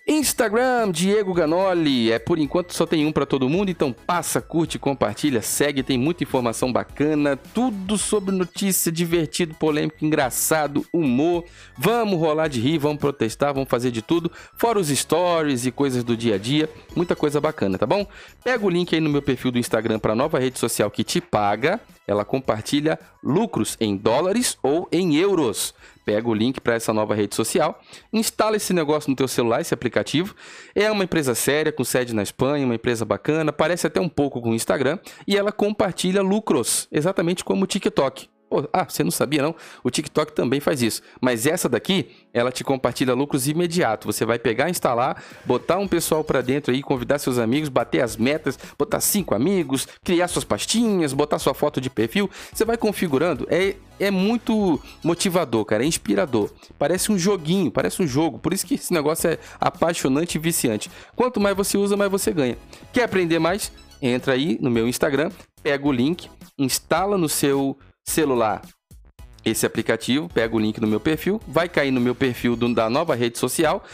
Instagram, 0.07 0.93
Diego 0.93 1.33
Ganoli. 1.33 2.13
É 2.13 2.19
por 2.21 2.39
enquanto 2.39 2.73
só 2.73 2.87
tem 2.87 3.05
um 3.05 3.11
para 3.11 3.27
todo 3.27 3.49
mundo, 3.49 3.71
então 3.71 3.91
passa, 3.91 4.41
curte, 4.41 4.79
compartilha, 4.79 5.43
segue, 5.43 5.83
tem 5.83 5.99
muita 5.99 6.23
informação 6.23 6.71
bacana, 6.71 7.37
tudo 7.37 7.99
sobre 7.99 8.33
notícia, 8.33 8.93
divertido, 8.93 9.55
polêmico, 9.55 10.05
engraçado, 10.05 10.87
humor. 10.93 11.45
Vamos 11.77 12.21
rolar 12.21 12.47
de 12.47 12.61
rir, 12.61 12.79
vamos 12.79 12.99
protestar, 12.99 13.53
vamos 13.53 13.69
fazer 13.69 13.91
de 13.91 14.03
tudo, 14.03 14.31
fora 14.55 14.79
os 14.79 14.89
stories 14.89 15.67
e 15.67 15.73
coisas 15.73 16.05
do 16.05 16.17
dia 16.17 16.37
a 16.37 16.39
dia, 16.39 16.69
muita 16.95 17.17
coisa 17.17 17.41
bacana, 17.41 17.77
tá 17.77 17.87
bom? 17.87 18.07
Pega 18.45 18.65
o 18.65 18.71
link 18.71 18.95
aí 18.95 19.01
no 19.01 19.11
meu 19.11 19.23
perfil 19.23 19.51
do 19.51 19.59
Instagram 19.59 19.99
para 19.99 20.15
nova 20.15 20.39
rede 20.39 20.61
social 20.61 20.91
que 20.91 21.03
te 21.03 21.21
paga. 21.21 21.81
Ela 22.07 22.23
compartilha 22.23 22.99
lucros 23.23 23.79
em 23.81 23.97
dólares 23.97 24.59
ou 24.63 24.87
em 24.93 25.17
euros 25.17 25.73
pega 26.05 26.29
o 26.29 26.35
link 26.35 26.61
para 26.61 26.75
essa 26.75 26.93
nova 26.93 27.15
rede 27.15 27.35
social, 27.35 27.81
instala 28.13 28.57
esse 28.57 28.73
negócio 28.73 29.11
no 29.11 29.17
teu 29.17 29.27
celular, 29.27 29.61
esse 29.61 29.73
aplicativo. 29.73 30.35
É 30.75 30.91
uma 30.91 31.05
empresa 31.05 31.35
séria, 31.35 31.73
com 31.73 31.85
sede 31.85 32.15
na 32.15 32.23
Espanha, 32.23 32.65
uma 32.65 32.75
empresa 32.75 33.05
bacana, 33.05 33.53
parece 33.53 33.87
até 33.87 34.01
um 34.01 34.09
pouco 34.09 34.41
com 34.41 34.51
o 34.51 34.55
Instagram, 34.55 34.99
e 35.27 35.37
ela 35.37 35.53
compartilha 35.53 36.23
lucros, 36.23 36.89
exatamente 36.93 37.45
como 37.45 37.65
o 37.65 37.67
TikTok. 37.67 38.34
Ah, 38.73 38.85
você 38.89 39.03
não 39.03 39.11
sabia 39.11 39.43
não? 39.43 39.55
O 39.83 39.91
TikTok 39.91 40.33
também 40.33 40.61
faz 40.61 40.83
isso. 40.83 41.03
Mas 41.21 41.47
essa 41.47 41.69
daqui, 41.69 42.11
ela 42.33 42.53
te 42.53 42.63
compartilha 42.63 43.15
lucros 43.15 43.49
imediato. 43.49 44.07
Você 44.07 44.25
vai 44.25 44.39
pegar, 44.39 44.71
instalar, 44.71 45.23
botar 45.45 45.79
um 45.79 45.89
pessoal 45.89 46.23
para 46.23 46.41
dentro 46.41 46.73
aí, 46.73 46.83
convidar 46.83 47.19
seus 47.19 47.39
amigos, 47.39 47.69
bater 47.69 48.01
as 48.03 48.17
metas, 48.17 48.59
botar 48.79 49.01
cinco 49.01 49.35
amigos, 49.35 49.89
criar 50.05 50.29
suas 50.29 50.45
pastinhas, 50.45 51.13
botar 51.13 51.39
sua 51.39 51.55
foto 51.55 51.81
de 51.81 51.91
perfil. 51.91 52.31
Você 52.53 52.65
vai 52.65 52.77
configurando. 52.77 53.47
É, 53.51 53.75
é 53.99 54.11
muito 54.11 54.81
motivador, 55.03 55.65
cara. 55.65 55.83
É 55.83 55.87
inspirador. 55.87 56.51
Parece 56.79 57.11
um 57.11 57.19
joguinho, 57.19 57.71
parece 57.71 58.03
um 58.03 58.07
jogo. 58.07 58.39
Por 58.39 58.53
isso 58.53 58.67
que 58.67 58.75
esse 58.75 58.93
negócio 58.93 59.31
é 59.31 59.39
apaixonante 59.61 60.37
e 60.37 60.39
viciante. 60.39 60.91
Quanto 61.17 61.41
mais 61.41 61.57
você 61.57 61.77
usa, 61.77 61.97
mais 61.97 62.11
você 62.11 62.33
ganha. 62.33 62.57
Quer 62.93 63.05
aprender 63.05 63.39
mais? 63.39 63.73
Entra 64.01 64.35
aí 64.35 64.59
no 64.61 64.71
meu 64.71 64.87
Instagram, 64.87 65.31
pega 65.63 65.87
o 65.87 65.93
link, 65.93 66.29
instala 66.59 67.17
no 67.17 67.29
seu 67.29 67.79
celular 68.05 68.63
esse 69.45 69.67
aplicativo, 69.67 70.29
pega 70.29 70.57
o 70.57 70.59
link 70.59 70.81
no 70.81 70.87
meu 70.87 70.99
perfil, 70.99 71.41
vai 71.47 71.69
cair 71.69 71.91
no 71.91 72.01
meu 72.01 72.15
perfil 72.15 72.57
do, 72.57 72.73
da 72.73 72.89
nova 72.89 73.15
rede 73.15 73.39
social. 73.39 73.85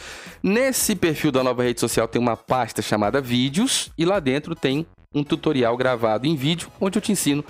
Nesse 0.41 0.95
perfil 0.95 1.31
da 1.31 1.43
nova 1.43 1.61
rede 1.63 1.79
social 1.79 2.07
tem 2.07 2.21
uma 2.21 2.37
pasta 2.37 2.81
chamada 2.81 3.19
Vídeos 3.19 3.91
e 3.97 4.05
lá 4.05 4.19
dentro 4.19 4.55
tem 4.55 4.85
um 5.13 5.23
tutorial 5.23 5.75
gravado 5.75 6.25
em 6.25 6.37
vídeo 6.37 6.69
onde 6.79 6.97
eu 6.97 7.01
te 7.01 7.11
ensino 7.11 7.43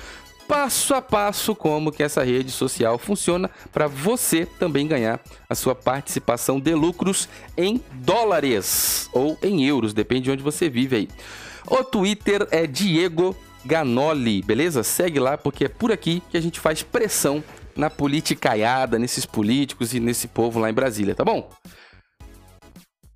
passo 0.48 0.94
a 0.94 1.02
passo 1.02 1.56
como 1.56 1.94
que 1.94 2.04
essa 2.04 2.24
rede 2.24 2.52
social 2.52 2.98
funciona 2.98 3.50
para 3.72 3.88
você 3.88 4.46
também 4.46 4.86
ganhar 4.86 5.22
a 5.48 5.56
sua 5.56 5.74
participação 5.74 6.60
de 6.60 6.74
lucros 6.74 7.30
em 7.56 7.82
dólares 7.94 9.10
ou 9.14 9.38
em 9.42 9.64
euros, 9.64 9.94
depende 9.94 10.24
de 10.24 10.32
onde 10.32 10.44
você 10.44 10.70
vive 10.70 10.96
aí. 10.96 11.10
O 11.68 11.86
Twitter 11.86 12.46
é 12.52 12.68
Diego 12.68 13.34
Ganoli, 13.66 14.42
beleza? 14.42 14.84
Segue 14.84 15.20
lá 15.20 15.38
porque 15.38 15.66
é 15.66 15.70
por 15.70 15.92
aqui 15.92 16.22
que 16.30 16.38
a 16.38 16.42
gente 16.42 16.60
faz 16.60 16.82
pressão 16.84 17.44
na 17.76 17.90
politicaiada, 17.90 19.00
nesses 19.00 19.26
políticos 19.26 19.94
e 19.94 20.00
nesse 20.00 20.28
povo 20.28 20.60
lá 20.60 20.70
em 20.70 20.74
Brasília, 20.74 21.16
tá 21.16 21.24
bom? 21.24 21.50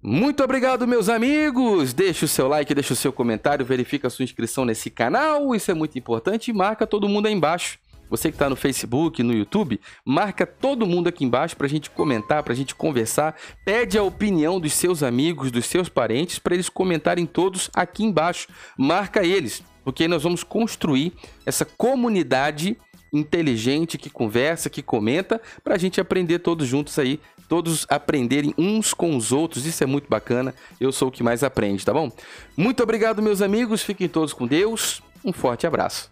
Muito 0.01 0.43
obrigado, 0.43 0.88
meus 0.88 1.10
amigos! 1.10 1.91
Deixa 1.91 2.25
o 2.25 2.27
seu 2.27 2.47
like, 2.47 2.73
deixa 2.75 2.93
o 2.93 2.95
seu 2.95 3.12
comentário, 3.12 3.65
verifica 3.65 4.08
a 4.08 4.10
sua 4.10 4.23
inscrição 4.23 4.63
nesse 4.63 4.91
canal, 4.91 5.55
isso 5.55 5.71
é 5.71 5.73
muito 5.73 5.97
importante 5.97 6.51
e 6.51 6.53
marca 6.53 6.86
todo 6.86 7.10
mundo 7.10 7.25
aí 7.25 7.34
embaixo. 7.34 7.79
Você 8.08 8.29
que 8.29 8.36
está 8.36 8.47
no 8.47 8.55
Facebook, 8.55 9.23
no 9.23 9.34
YouTube, 9.34 9.79
marca 10.05 10.45
todo 10.45 10.86
mundo 10.86 11.08
aqui 11.08 11.25
embaixo 11.25 11.58
para 11.58 11.65
a 11.65 11.69
gente 11.69 11.89
comentar, 11.89 12.43
para 12.43 12.53
a 12.53 12.55
gente 12.55 12.75
conversar. 12.75 13.36
Pede 13.65 13.97
a 13.97 14.03
opinião 14.03 14.60
dos 14.60 14.73
seus 14.73 15.01
amigos, 15.01 15.51
dos 15.51 15.65
seus 15.65 15.89
parentes, 15.89 16.38
para 16.38 16.53
eles 16.53 16.69
comentarem 16.69 17.25
todos 17.25 17.69
aqui 17.73 18.03
embaixo. 18.03 18.47
Marca 18.77 19.25
eles 19.25 19.63
porque 19.86 20.08
nós 20.08 20.24
vamos 20.24 20.43
construir 20.43 21.13
essa 21.45 21.63
comunidade 21.63 22.76
inteligente 23.13 23.98
que 23.98 24.10
conversa, 24.10 24.69
que 24.69 24.82
comenta, 24.82 25.39
para 25.63 25.76
a 25.76 25.78
gente 25.78 26.02
aprender 26.02 26.39
todos 26.39 26.67
juntos 26.67 27.00
aí, 27.00 27.19
todos 27.48 27.86
aprenderem 27.88 28.54
uns 28.58 28.93
com 28.93 29.15
os 29.15 29.32
outros. 29.32 29.65
Isso 29.65 29.84
é 29.84 29.88
muito 29.88 30.10
bacana. 30.10 30.54
Eu 30.82 30.91
sou 30.91 31.08
o 31.08 31.12
que 31.12 31.24
mais 31.24 31.43
aprende, 31.43 31.86
tá 31.86 31.93
bom? 31.93 32.12
Muito 32.58 32.84
obrigado, 32.84 33.21
meus 33.21 33.41
amigos. 33.41 33.84
Fiquem 33.84 34.10
todos 34.10 34.34
com 34.34 34.45
Deus. 34.45 35.02
Um 35.24 35.32
forte 35.32 35.65
abraço. 35.65 36.12